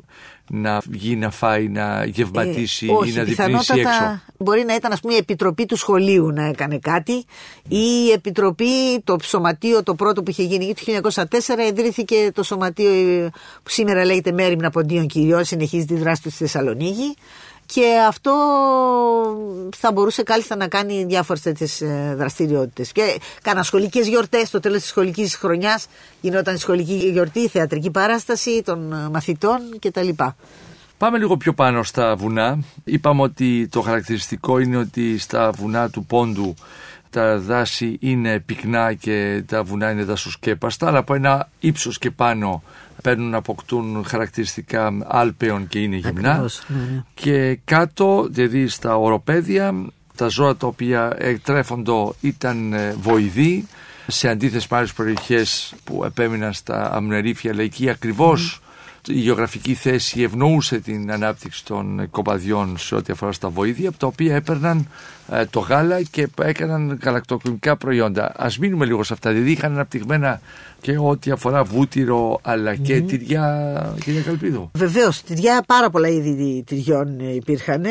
[0.49, 4.21] να βγει να φάει, να γευματίσει ε, ή να διπνήσει έξω.
[4.37, 7.13] Μπορεί να ήταν ας πούμε η επιτροπή του σχολείου να έκανε κάτι
[7.67, 13.29] ή η επιτροπή, το σωματείο το πρώτο που είχε γίνει το 1904 ιδρύθηκε το σωματείο
[13.63, 17.15] που σήμερα λέγεται Μέριμνα Ποντίων Κυριών, συνεχίζει τη δράση του στη Θεσσαλονίκη
[17.65, 18.31] και αυτό
[19.77, 21.83] θα μπορούσε κάλλιστα να κάνει διάφορες τέτοιες
[22.15, 22.91] δραστηριότητες.
[22.91, 25.87] Και κάνα σχολικές γιορτές στο τέλος της σχολικής χρονιάς
[26.21, 30.09] γινόταν σχολική γιορτή, θεατρική παράσταση των ε, μαθητών κτλ.
[30.97, 32.59] Πάμε λίγο πιο πάνω στα βουνά.
[32.83, 36.53] Είπαμε ότι το χαρακτηριστικό είναι ότι στα βουνά του Πόντου
[37.15, 42.63] τα δάση είναι πυκνά και τα βουνά είναι δασοσκέπαστα, αλλά από ένα ύψος και πάνω
[43.01, 46.37] παίρνουν να αποκτούν χαρακτηριστικά άλπαιων και είναι γυμνά.
[46.37, 47.03] ναι, ναι.
[47.13, 49.73] Και κάτω, δηλαδή στα οροπέδια,
[50.15, 53.67] τα ζώα τα οποία εκτρέφοντο ήταν ε, βοηδοί,
[54.07, 58.61] σε αντίθεση με άλλες περιοχές που επέμειναν στα αμνερίφια, αλλά εκεί ακριβώς
[59.07, 64.07] η γεωγραφική θέση ευνοούσε την ανάπτυξη των κοπαδιών σε ό,τι αφορά στα βοήθεια, από τα
[64.07, 64.87] οποία έπαιρναν
[65.24, 68.25] ε, το γάλα και έκαναν γαλακτοκομικά προϊόντα.
[68.25, 69.31] Α μείνουμε λίγο σε αυτά.
[69.31, 70.41] Δηλαδή είχαν αναπτυγμένα
[70.81, 73.07] και ό,τι αφορά βούτυρο αλλά και mm.
[73.07, 74.71] τυριά, κυρία Καλπίδου.
[74.73, 77.85] Βεβαίως, τυριά, πάρα πολλά είδη τυριών υπήρχαν,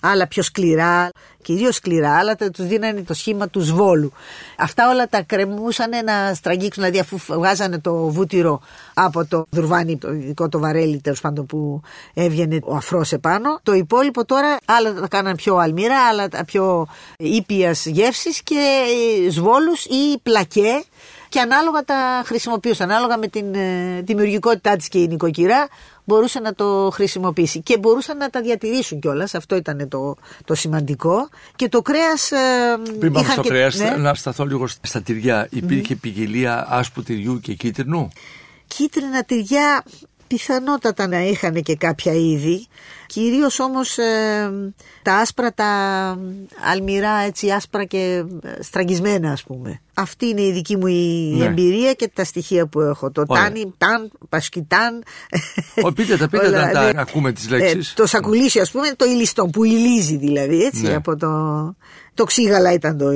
[0.00, 1.10] άλλα πιο σκληρά,
[1.42, 4.12] κυρίως σκληρά, αλλά τους δίνανε το σχήμα του σβόλου.
[4.58, 8.60] Αυτά όλα τα κρεμούσαν να στραγγίξουν, δηλαδή αφού βγάζανε το βούτυρο
[8.94, 11.80] από το δουρβάνι, το ειδικό το βαρέλι τέλος πάντων που
[12.14, 13.60] έβγαινε ο αφρός επάνω.
[13.62, 16.79] Το υπόλοιπο τώρα άλλα τα κάναν πιο αλμύρα, άλλα τα πιο
[17.16, 18.84] ήπιας γεύσης και
[19.30, 20.82] σβόλους ή πλακέ
[21.28, 22.90] και ανάλογα τα χρησιμοποιούσαν.
[22.90, 25.68] Ανάλογα με την ε, δημιουργικότητά της και η νοικοκυρά
[26.04, 29.34] μπορούσε να το χρησιμοποιήσει και μπορούσαν να τα διατηρήσουν κιόλας.
[29.34, 31.28] Αυτό ήταν το, το σημαντικό.
[31.56, 32.30] Και το κρέας.
[32.30, 32.38] Ε,
[32.98, 33.90] Πριν πάμε στο κρέας, ναι.
[33.90, 35.48] να σταθώ λίγο στα τυριά.
[35.50, 36.00] Υπήρχε mm.
[36.00, 38.08] ποικιλία άσπου τυριού και κίτρινου;
[38.66, 39.84] Κίτρινα τυριά
[40.30, 42.66] πιθανότατα να είχαν και κάποια είδη.
[43.06, 44.50] Κυρίως όμως ε,
[45.02, 45.66] τα άσπρα, τα
[46.72, 49.80] αλμυρά, έτσι άσπρα και ε, στραγγισμένα ας πούμε.
[49.94, 51.44] Αυτή είναι η δική μου η ναι.
[51.44, 53.10] εμπειρία και τα στοιχεία που έχω.
[53.10, 53.42] Το Ωραία.
[53.42, 55.02] τάνι, ταν, πασκιτάν.
[55.82, 57.90] Ο, πείτε τα, πείτε τα, τα, ακούμε τις λέξεις.
[57.90, 60.94] Ε, το σακουλίσιο ας πούμε, το ηλιστό που ηλίζει δηλαδή έτσι ναι.
[60.94, 61.28] από το...
[62.14, 63.10] Το ξύγαλα ήταν το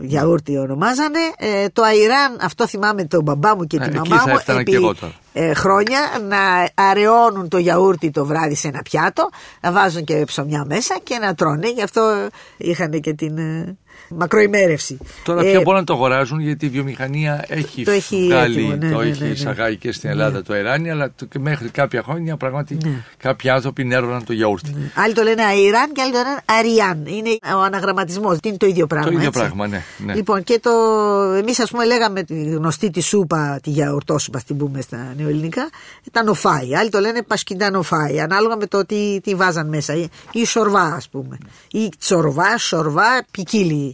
[0.00, 1.18] γιαούρτι ονομάζανε.
[1.38, 4.54] Ε, το αϊράν, αυτό θυμάμαι τον μπαμπά μου και ε, τη μαμά μου.
[4.54, 9.28] Επί, και εγώ τώρα ε, χρόνια να αραιώνουν το γιαούρτι το βράδυ σε ένα πιάτο,
[9.60, 11.70] να βάζουν και ψωμιά μέσα και να τρώνε.
[11.70, 13.76] Γι' αυτό είχαν και την ε,
[14.08, 14.98] μακροημέρευση.
[15.24, 18.90] Τώρα πια μπορούν να το αγοράζουν γιατί η βιομηχανία έχει, Το έχει βγάλει, έτοιμο, ναι,
[18.90, 19.32] το ναι, έχει ναι, ναι.
[19.32, 23.04] εισαγάγει και στην Ελλάδα το εράνι, αλλά το- και μέχρι κάποια χρόνια πράγματι Ναι.
[23.16, 24.74] κάποιοι άνθρωποι νέρωναν το γιαούρτι.
[24.94, 27.06] Άλλοι το λένε Αϊράν και άλλοι το λένε Αριάν.
[27.06, 28.38] Είναι ο αναγραμματισμός.
[28.42, 29.06] Είναι το ίδιο πράγμα.
[29.06, 29.38] Το ίδιο έτσι.
[29.40, 30.14] πράγμα, ναι, ναι.
[30.14, 30.70] Λοιπόν, και το.
[31.38, 35.68] Εμείς, ας πούμε, λέγαμε τη γνωστή τη σούπα, τη γιαουρτόσουπα, την πούμε στα νεοελληνικά,
[36.12, 36.76] τα νοφάι.
[36.76, 39.94] Άλλοι το λένε πασκιντά νοφάι, ανάλογα με το τι, τι βάζαν μέσα.
[39.94, 41.38] Ή, ή σορβά, ας πούμε.
[41.72, 43.24] Ή τσορβά, σορβά,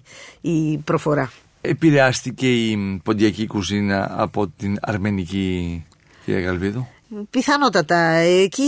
[0.02, 1.30] ποικίλει η προφορά.
[1.60, 5.84] Επηρεάστηκε η ποντιακή κουζίνα από την αρμενική,
[6.24, 6.86] κυρία Γαλβίδου;
[7.30, 7.98] Πιθανότατα.
[8.16, 8.64] Εκεί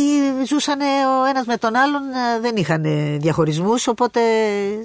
[0.47, 2.85] ζούσαν ο ένας με τον άλλον, ε, δεν είχαν
[3.19, 4.21] διαχωρισμούς, οπότε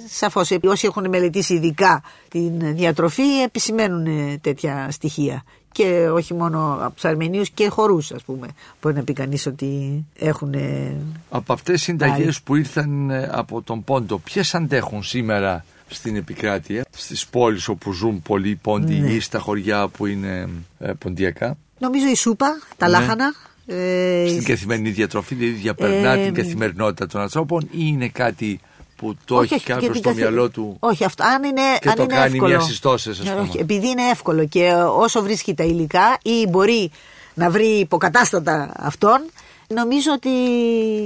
[0.10, 5.44] σαφώς ε, όσοι έχουν μελετήσει ειδικά την διατροφή επισημαίνουν ε, τέτοια στοιχεία.
[5.72, 8.48] Και όχι μόνο από τους Αρμενίους και χορούς ας πούμε.
[8.82, 10.54] Μπορεί να πει κανείς ότι έχουν...
[10.54, 10.96] ε,
[11.30, 12.34] Από αυτές τις συνταγές Πάλι.
[12.44, 18.22] που ήρθαν ε, από τον Πόντο, ποιες αντέχουν σήμερα στην επικράτεια, στις πόλεις όπου ζουν
[18.22, 19.12] πολλοί Πόντιοι Ναι.
[19.12, 22.92] ή στα χωριά που είναι ε, ποντιακά, Νομίζω η σούπα, τα Ναι.
[22.98, 23.34] λάχανα.
[23.66, 28.60] ε, στην καθημερινή διατροφή, δηλαδή διαπερνά Ε, την καθημερινότητα των ανθρώπων ή είναι κάτι
[28.96, 31.24] που το όχι, έχει όχι, κάποιος γιατί στο καθε- μυαλό του Όχι, αυτό.
[31.24, 32.50] Αν είναι, και αν το είναι κάνει εύκολο.
[32.50, 33.42] μια στις τόσες, ας Ναι, πούμε.
[33.42, 36.92] όχι, επειδή είναι εύκολο και όσο βρίσκει τα υλικά ή μπορεί
[37.34, 39.22] να βρει υποκατάστατα αυτών,
[39.68, 40.30] νομίζω ότι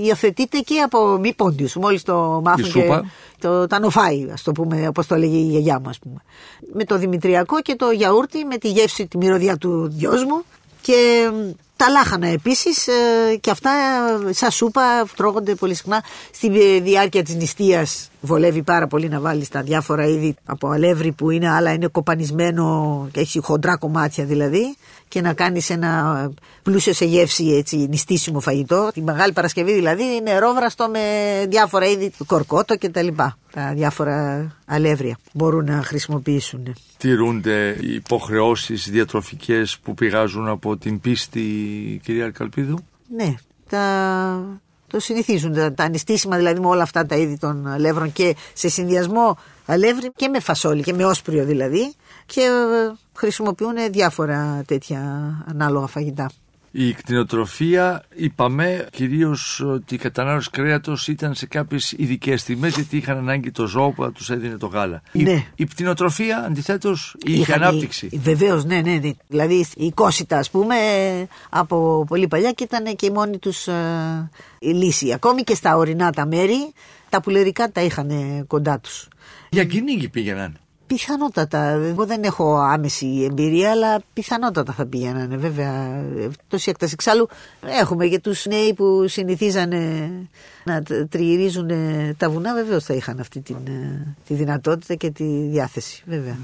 [0.06, 1.76] υιοθετείται και από μη πόντιους.
[1.76, 3.06] Μόλις το μάθουν Η και σούπα.
[3.40, 6.22] Το, τα νοφάει, ας το πούμε, όπως το έλεγε η γιαγιά μου, ας πούμε.
[6.74, 10.44] Με το δημητριακό και το γιαούρτι, με τη γεύση, τη μυρωδιά του γιος μου
[10.82, 13.72] και μ, τα λάχανα επίσης ε, και αυτά
[14.28, 14.82] ε, σαν σούπα
[15.16, 16.04] τρώγονται πολύ συχνά.
[16.32, 21.12] Στη ε, διάρκεια της νηστείας βολεύει πάρα πολύ να βάλεις τα διάφορα είδη από αλεύρι
[21.12, 24.76] που είναι άλλα είναι κοπανισμένο και έχει χοντρά κομμάτια δηλαδή
[25.08, 28.90] και να κάνεις ένα ε, πλούσιο σε γεύση έτσι νηστίσιμο φαγητό.
[28.94, 31.00] Τη Μεγάλη Παρασκευή δηλαδή είναι ρόβραστο με
[31.50, 33.38] διάφορα είδη κορκότο και τα λοιπά.
[33.52, 36.76] Τα διάφορα αλεύρια μπορούν να χρησιμοποιήσουν.
[36.98, 41.40] Τηρούνται οι υποχρεώσεις διατροφικές που πηγάζουν από την πίστη
[42.04, 42.80] κυρία Αρκαλπίδου.
[43.16, 43.34] Ναι,
[43.70, 45.54] τα, το συνηθίζουν.
[45.54, 50.12] Τα, τα ανιστήσιμα δηλαδή με όλα αυτά τα είδη των αλεύρων και σε συνδυασμό αλεύρι
[50.16, 51.94] και με φασόλι και με όσπριο δηλαδή
[52.26, 55.00] και ε, χρησιμοποιούν διάφορα τέτοια
[55.48, 56.30] ανάλογα φαγητά.
[56.80, 63.18] Η κτηνοτροφία, είπαμε κυρίως ότι η κατανάλωση κρέατος ήταν σε κάποιες ειδικές τιμές γιατί είχαν
[63.18, 65.02] ανάγκη το ζώο που θα τους έδινε το γάλα.
[65.12, 65.32] Ναι.
[65.32, 68.10] Η, η κτηνοτροφία αντιθέτως είχε Είχαν- ανάπτυξη.
[68.14, 69.12] Βεβαίως, ναι, ναι, ναι.
[69.28, 70.76] Δηλαδή η κόσιτα ας πούμε
[71.50, 75.14] από πολύ παλιά και ήταν και η μόνη τους ε, η λύση.
[75.14, 76.74] Ακόμη και στα ορεινά τα μέρη
[77.10, 78.12] τα πουλερικά τα είχαν
[78.48, 79.08] κοντά τους.
[79.50, 80.58] Για κυνήγι πήγαιναν.
[80.88, 81.64] Πιθανότατα.
[81.64, 85.40] Εγώ δεν έχω άμεση εμπειρία, αλλά πιθανότατα θα πήγαιναν.
[85.40, 86.04] Βέβαια,
[86.48, 86.94] τόση έκταση.
[86.94, 87.28] Εξάλλου,
[87.80, 90.12] έχουμε και τους νέοι που συνηθίζανε
[90.64, 95.10] να τ- τριγυρίζουν ε, τα βουνά, βεβαίως θα είχαν αυτή την, ε, τη δυνατότητα και
[95.12, 96.04] τη διάθεση.
[96.06, 96.38] Βέβαια.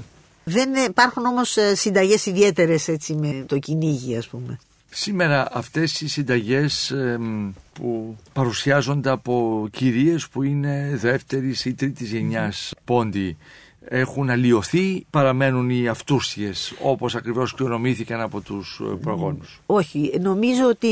[0.44, 4.58] Δεν ε, υπάρχουν όμως συνταγές ιδιαίτερες έτσι με το κυνήγι, ας πούμε.
[4.96, 12.72] Σήμερα αυτές οι συνταγές εμ, που παρουσιάζονται από κυρίες που είναι δεύτερης ή τρίτης γενιάς
[12.84, 13.36] πόντι
[13.88, 19.60] έχουν αλλοιωθεί, παραμένουν οι αυτούσιες όπως ακριβώς κληρονομήθηκαν από τους ε, προγόνους.
[19.66, 20.88] Όχι, νομίζω ότι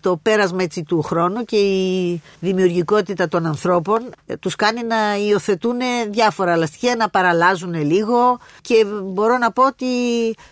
[0.00, 4.96] το πέρασμα έτσι του χρόνου και η δημιουργικότητα των ανθρώπων ε, τους κάνει να
[5.28, 5.78] υιοθετούν
[6.10, 9.86] διάφορα άλλα στοιχεία, να παραλλάζουν λίγο και μπορώ να πω ότι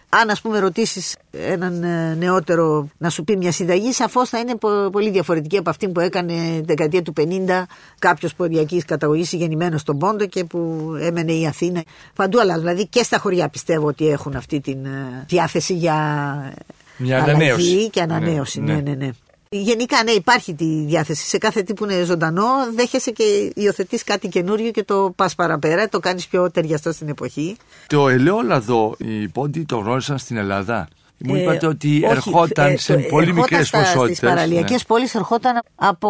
[0.08, 4.54] αν ας πούμε ρωτήσεις έναν ε, νεότερο να σου πει μια συνταγή σαφώς θα είναι
[4.56, 7.24] πο- πολύ διαφορετική από αυτή που έκανε την δεκαετία του 50
[7.98, 11.82] κάποιος ποντιακής καταγωγής γεννημένος στον Πόντο και που έμενε η Αθήνα.
[12.14, 14.74] Παντού αλλάζουν, δηλαδή και στα χωριά πιστεύω ότι έχουν αυτή τη
[15.26, 15.94] διάθεση για
[16.96, 17.90] Μια αλλαγή ανανέωση.
[17.90, 18.60] και ανανέωση.
[18.60, 18.90] Ναι, Ναι, ναι.
[18.90, 19.10] ναι, ναι.
[19.50, 21.28] Γενικά, ναι, υπάρχει τη διάθεση.
[21.28, 22.44] Σε κάθε τι που είναι ζωντανό,
[22.76, 27.56] δέχεσαι και υιοθετείς κάτι καινούριο και το πας παραπέρα, το κάνεις πιο ταιριαστό στην εποχή.
[27.86, 30.88] Το ελαιόλαδο οι πόντιοι το γνώρισαν στην Ελλάδα.
[31.24, 34.16] Μου Ε, είπατε ότι όχι, ερχόταν ε, σε το- πολύ ερχόταν μικρές στα- ποσότητες.
[34.16, 34.84] Στις παραλιακές ναι.
[34.86, 36.08] πόλεις ερχόταν από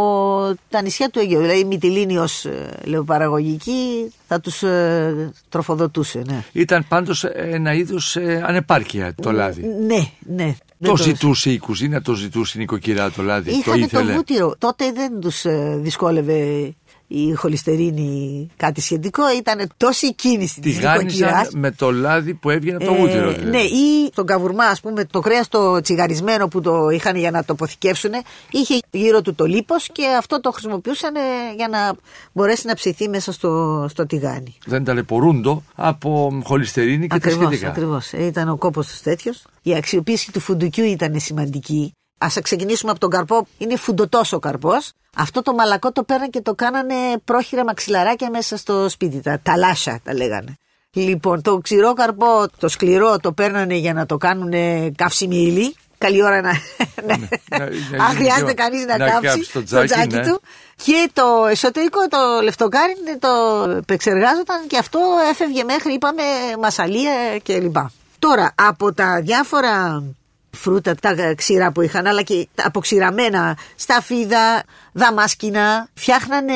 [0.71, 1.41] τα νησιά του Αιγαίου.
[1.41, 6.23] Δηλαδή η Μυτιλίνη ως ε, λεωπαραγωγική θα τους ε, τροφοδοτούσε.
[6.27, 9.63] Ναι, Ήταν πάντως ένα είδος ε, ανεπάρκεια το λάδι.
[9.87, 10.11] ναι.
[10.37, 10.57] ναι.
[10.79, 13.51] Δεν Το το- ζητούσε η κουζίνα, το ζητούσε η νοικοκυρά το λάδι.
[13.51, 14.13] το Είχαν το, ήθελε.
[14.15, 14.55] βούτυρο.
[14.59, 16.75] Τότε δεν τους ε, δυσκόλευε
[17.11, 19.23] η χολυστερίνη κάτι σχετικό.
[19.39, 21.49] Ήταν τόση κίνηση Τη της γάνιζαν νοικοκυράς.
[21.55, 23.31] με το λάδι που έβγαινε από το Ε, βούτυρο.
[23.33, 23.51] δηλαδή.
[23.51, 27.45] Ναι, ή τον καβουρμά, ας πούμε, το κρέα το τσιγαρισμένο που το είχαν για να
[27.45, 28.11] το αποθηκεύσουν,
[28.51, 31.21] είχε γύρω του το λίπος και αυτό το χρησιμοποιούσαν ε,
[31.57, 31.93] για να
[32.33, 34.55] μπορέσει να ψηθεί μέσα στο, στο τηγάνι.
[34.67, 37.69] Δεν ταλαιπωρούντο από χολυστερίνη και τα Ακριβώς, σχετικά.
[37.69, 38.13] ακριβώς.
[38.13, 39.43] Ε, Ήταν ο κόπος τους τέτοιος.
[39.63, 41.93] Η αξιοποίηση του φουντουκιού ήταν σημαντική.
[42.19, 43.47] Α ξεκινήσουμε από τον καρπό.
[43.59, 44.93] Είναι φουντωτός ο καρπός.
[45.21, 46.95] Αυτό το μαλακό το πέραν και το κάνανε
[47.25, 49.21] πρόχειρα μαξιλαράκια μέσα στο σπίτι.
[49.21, 50.59] Τα ταλάσσα τα λέγανε.
[50.93, 54.53] Λοιπόν, το ξηρό καρπό, το σκληρό, το παίρνανε για να το κάνουν
[54.95, 55.75] καύσιμη ύλη.
[55.99, 56.51] Καλή ώρα να.
[57.07, 60.27] Ναι, ναι, ναι, Αν χρειάζεται κανείς να, να κάψει το το τζάκι, τζάκι ναι.
[60.27, 60.41] του.
[60.85, 63.29] Και το εσωτερικό, το λεφτοκάρι, το
[63.71, 65.01] επεξεργάζονταν και αυτό
[65.31, 66.23] έφευγε μέχρι, είπαμε,
[66.61, 67.13] μασαλία
[67.43, 67.77] κλπ.
[68.19, 70.03] Τώρα, από τα διάφορα
[70.51, 76.55] φρούτα, τα ξηρά που είχαν, αλλά και τα αποξηραμένα σταφίδα, δαμάσκηνα, φτιάχνανε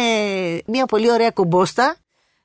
[0.66, 1.97] μια πολύ ωραία κομπόστα.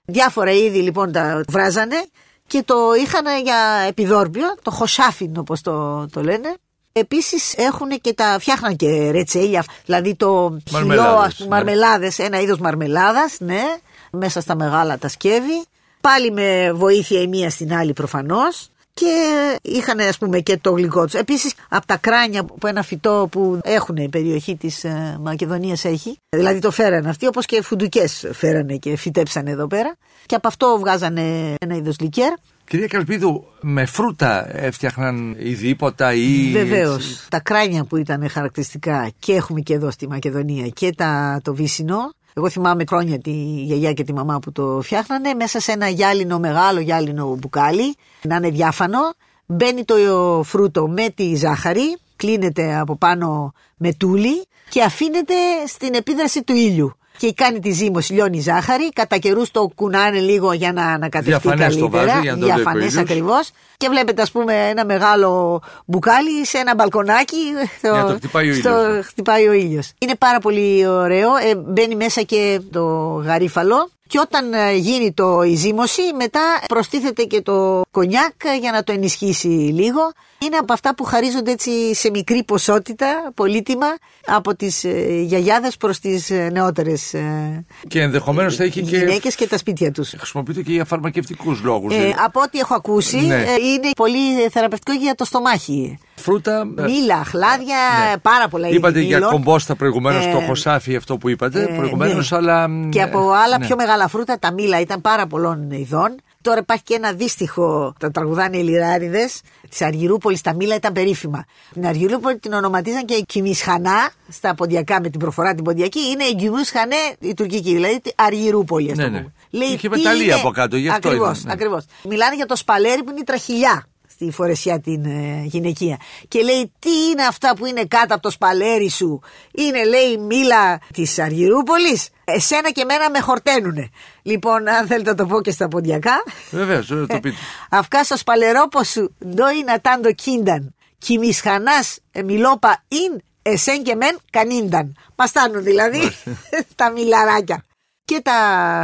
[0.05, 2.05] Διάφορα είδη λοιπόν τα βράζανε
[2.47, 6.55] και το είχαν για επιδόρπιο, το χωσάφιν όπως το, το λένε.
[6.91, 11.55] Επίσης έχουν και τα φτιάχναν και ρετσέλια, δηλαδή το χυλό, Μαρμελάδες, ας πούμε, ναι.
[11.55, 13.63] μαρμελάδες, ένα είδος μαρμελάδας, ναι,
[14.11, 15.65] μέσα στα μεγάλα τα σκεύη.
[16.01, 21.03] Πάλι με βοήθεια η μία στην άλλη προφανώς και είχαν ας πούμε και το γλυκό
[21.03, 21.13] τους.
[21.13, 26.19] Επίσης από τα κράνια που ένα φυτό που έχουν η περιοχή της ε, Μακεδονίας έχει,
[26.29, 29.95] δηλαδή το φέρανε αυτοί όπως και φουντουκές φέρανε και φυτέψανε εδώ πέρα
[30.25, 32.33] και από αυτό βγάζανε ένα είδος λικέρ.
[32.65, 36.51] Κυρία Καλπίδου, με φρούτα έφτιαχναν ειδήποτα ή.
[36.51, 37.27] Βεβαίως.
[37.29, 41.97] Τα κράνια που ήταν χαρακτηριστικά και έχουμε και εδώ στη Μακεδονία και τα, το βύσινο.
[42.37, 43.31] Εγώ θυμάμαι χρόνια τη
[43.63, 48.35] γιαγιά και τη μαμά που το φτιάχνανε μέσα σε ένα γυάλινο, μεγάλο γυάλινο μπουκάλι, να
[48.35, 48.99] είναι διάφανο.
[49.45, 49.95] Μπαίνει το
[50.43, 55.33] φρούτο με τη ζάχαρη, κλείνεται από πάνω με τούλι και αφήνεται
[55.67, 56.97] στην επίδραση του ήλιου.
[57.17, 61.29] Και κάνει τη ζύμωση, λιώνει η ζάχαρη, κατά καιρούς το κουνάνε λίγο για να ανακατευτεί
[61.29, 62.13] Διαφανές το καλύτερα.
[62.13, 63.01] βάζει για να το βλέπει ο Διαφανές ήλιος.
[63.03, 63.51] ακριβώς.
[63.77, 67.35] Και βλέπετε, ας πούμε, ένα μεγάλο μπουκάλι σε ένα μπαλκονάκι.
[67.77, 69.01] Στο, Για να το χτυπάει ο στο- ήλιος, ναι.
[69.01, 69.91] χτυπάει ο ήλιος.
[69.99, 71.35] Είναι πάρα πολύ ωραίο.
[71.35, 72.83] Ε, μπαίνει μέσα και το
[73.25, 73.89] γαρίφαλο.
[74.07, 78.91] Και όταν ε, γίνει το η ζύμωση, μετά προστίθεται και το κονιάκ για να το
[78.91, 80.11] ενισχύσει λίγο.
[80.43, 83.87] Είναι από αυτά που χαρίζονται έτσι σε μικρή ποσότητα, πολύτιμα,
[84.25, 88.97] από τις ε, γιαγιάδες προς τις ε, νεότερες ε, Και ενδεχομένως θα είχε και.
[88.97, 90.13] γυναίκες και τα σπίτια τους.
[90.17, 91.93] Χρησιμοποιείται και για φαρμακευτικούς λόγους.
[91.93, 93.35] Ε, από ό,τι έχω ακούσει, Ναι.
[93.35, 95.97] ε, είναι πολύ θεραπευτικό για το στομάχι.
[96.19, 96.67] Φρούτα.
[96.77, 97.77] ε, Μήλα, χλάδια,
[98.11, 98.17] ναι.
[98.17, 99.31] πάρα πολλά είδη Είπατε για μήλων.
[99.31, 102.37] κομπόστα προηγουμένως, Ε, το χωσάφι αυτό που είπατε Ε, προηγουμένως, ναι.
[102.37, 102.67] αλλά.
[102.67, 103.65] μ, Και από ε, άλλα ναι.
[103.65, 106.15] πιο μεγάλα φρούτα, τα μήλα ήταν πάρα πολλών ειδών.
[106.41, 109.29] Τώρα υπάρχει και ένα δύστιχο, τα τραγουδάνε οι λιράριδε,
[109.69, 110.41] της Αργυρούπολης.
[110.41, 111.45] Τα μήλα ήταν περίφημα.
[111.73, 115.99] Την Αργυρούπολη την ονοματίζαν και Κιμισχανά, στα ποντιακά με την προφορά την ποντιακή.
[116.11, 118.91] Είναι η Κιμισχανέ η τουρκική, δηλαδή η Αργυρούπολη.
[118.91, 119.17] ας το Ναι, ναι.
[119.17, 119.31] πούμε.
[119.49, 121.51] Λέει, Είχε τι μεταλλεία είναι- από κάτω, γι' αυτό Ακριβώς, ήταν, ναι.
[121.53, 121.85] ακριβώς.
[122.03, 123.85] Μιλάνε για το σπαλέρι που είναι η τραχηλιά
[124.17, 125.97] στη φορεσιά την ε, γυναικεία.
[126.27, 130.17] Και λέει τι είναι αυτά που είναι κάτω από το σπαλέρι σου; Είναι λέει η
[130.17, 132.09] μήλα της Αργυρούπολης.
[132.23, 133.89] Εσένα και εμένα με χορταίνουνε.
[134.21, 136.23] Λοιπόν, αν θέλετε να το πω και στα ποντιακά.
[136.51, 137.33] Βεβαίως, το πείτε.
[137.69, 140.75] Αυκά στο σπαλερόπο σου ντόι να τάντο κίνταν.
[140.97, 144.95] Κιμισχανάς ε, μιλόπα ειν εσέν και μεν κανίνταν.
[145.15, 146.11] Μας στάνουν δηλαδή
[146.75, 147.63] τα μιλαράκια.
[148.05, 148.33] Και τα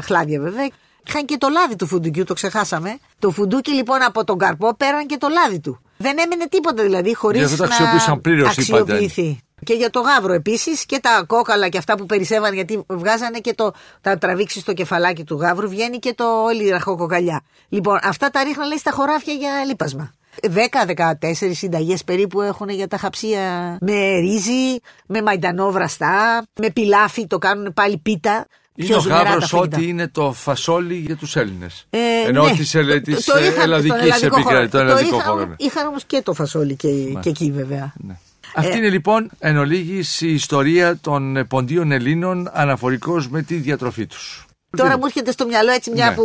[0.04, 0.68] χλάδια βέβαια.
[1.08, 2.98] Είχαν και το λάδι του φουντουκιού, το ξεχάσαμε.
[3.20, 5.82] Το φουντούκι λοιπόν από τον καρπό πέραν και το λάδι του.
[5.98, 8.82] Δεν έμενε τίποτα δηλαδή χωρίς Γι' αυτό το να αξιοποίησαν πλήρως, είπατε.
[8.82, 9.40] αξιοποιηθεί.
[9.64, 13.54] Και για το γάβρο επίσης και τα κόκαλα και αυτά που περισσεύαν γιατί βγάζανε και
[13.54, 13.72] το.
[14.02, 17.42] Τα τραβήξει στο κεφαλάκι του γάβρου, βγαίνει και το όλη η ραχοκοκαλιά.
[17.70, 20.14] Λοιπόν, αυτά τα ρίχναν λέει στα χωράφια για λίπασμα.
[20.42, 27.38] 10-14 συνταγές περίπου έχουν για τα χαψία με ρύζι, με μαϊντανό βραστά, με πιλάφι, το
[27.38, 28.48] κάνουν πάλι πίτα.
[28.76, 29.78] Είναι Πιο ο ζουμερά τα γάβρος φαγητά.
[29.78, 31.88] ότι είναι το φασόλι για τους Έλληνες.
[31.90, 31.98] Ε,
[32.28, 32.52] Ενώ ναι.
[32.52, 32.94] τη ελε...
[32.94, 34.40] Το- της το είχαν στον ελλαδικής ελλαδικό χώρο.
[34.58, 34.70] επικράτεια.
[34.70, 35.46] Το ελλαδικό είχαν- χώρο.
[35.46, 35.56] ναι.
[35.58, 36.88] Είχαν όμως και το φασόλι και,
[37.22, 37.94] και εκεί βέβαια.
[38.08, 38.18] Ναι.
[38.56, 44.06] Αυτή είναι λοιπόν εν ολίγης η ιστορία των ε, ποντίων Ελλήνων αναφορικώς με τη διατροφή
[44.06, 44.46] τους.
[44.78, 46.16] Τώρα μου έρχεται στο μυαλό έτσι μια Ναι.
[46.16, 46.24] που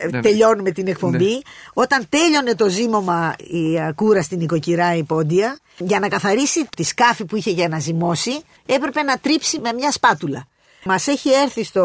[0.00, 0.22] ε, Ναι, ναι.
[0.22, 1.24] τελειώνουμε την εκπομπή.
[1.24, 1.38] Ναι.
[1.72, 7.24] Όταν τέλειωνε το ζύμωμα η ακούρα στην οικοκυρά η πόντια, για να καθαρίσει τη σκάφη
[7.24, 10.46] που είχε για να ζυμώσει, έπρεπε να τρίψει με μια σπάτουλα.
[10.84, 11.82] Μας έχει έρθει στο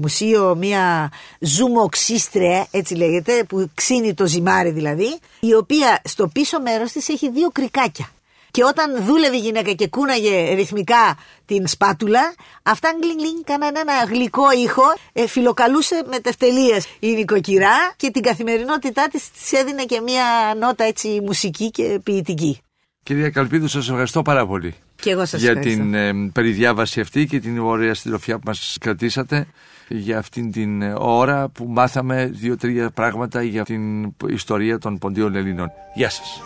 [0.00, 6.92] μουσείο μια ζουμοξίστρια, έτσι λέγεται, που ξύνει το ζυμάρι δηλαδή, η οποία στο πίσω μέρος
[6.92, 8.08] της έχει δύο κρικάκια.
[8.50, 14.04] Και όταν δούλευε η γυναίκα και κούναγε ρυθμικά την σπάτουλα, αυτά γκλινγκ γκλινγκ κάνανε ένα
[14.08, 20.00] γλυκό ήχο, ε, φιλοκαλούσε με τευτελίες η νοικοκυρά και την καθημερινότητά της της έδινε και
[20.00, 20.24] μια
[20.60, 22.60] νότα έτσι μουσική και ποιητική.
[23.02, 24.74] Κυρία Καλπίδου, σας ευχαριστώ πάρα πολύ.
[25.04, 25.82] Και εγώ σας για ευχαριστώ.
[25.82, 29.46] την ε, περιδιάβαση αυτή και την ωραία συντροφιά που μας κρατήσατε
[29.88, 35.70] για αυτήν την ε, ώρα που μάθαμε δύο-τρία πράγματα για την ιστορία των ποντίων Ελλήνων.
[35.94, 36.42] Γεια σας.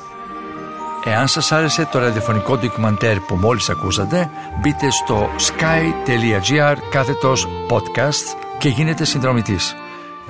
[1.04, 4.30] Εάν σας άρεσε το ραδιοφωνικό ντοκιμαντέρ που μόλις ακούσατε,
[4.60, 9.74] μπείτε στο sky.gr κάθετος podcast και γίνετε συνδρομητής.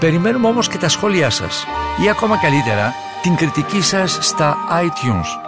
[0.01, 1.65] Περιμένουμε όμως και τα σχόλιά σας
[2.05, 5.48] ή ακόμα καλύτερα την κριτική σας στα iTunes.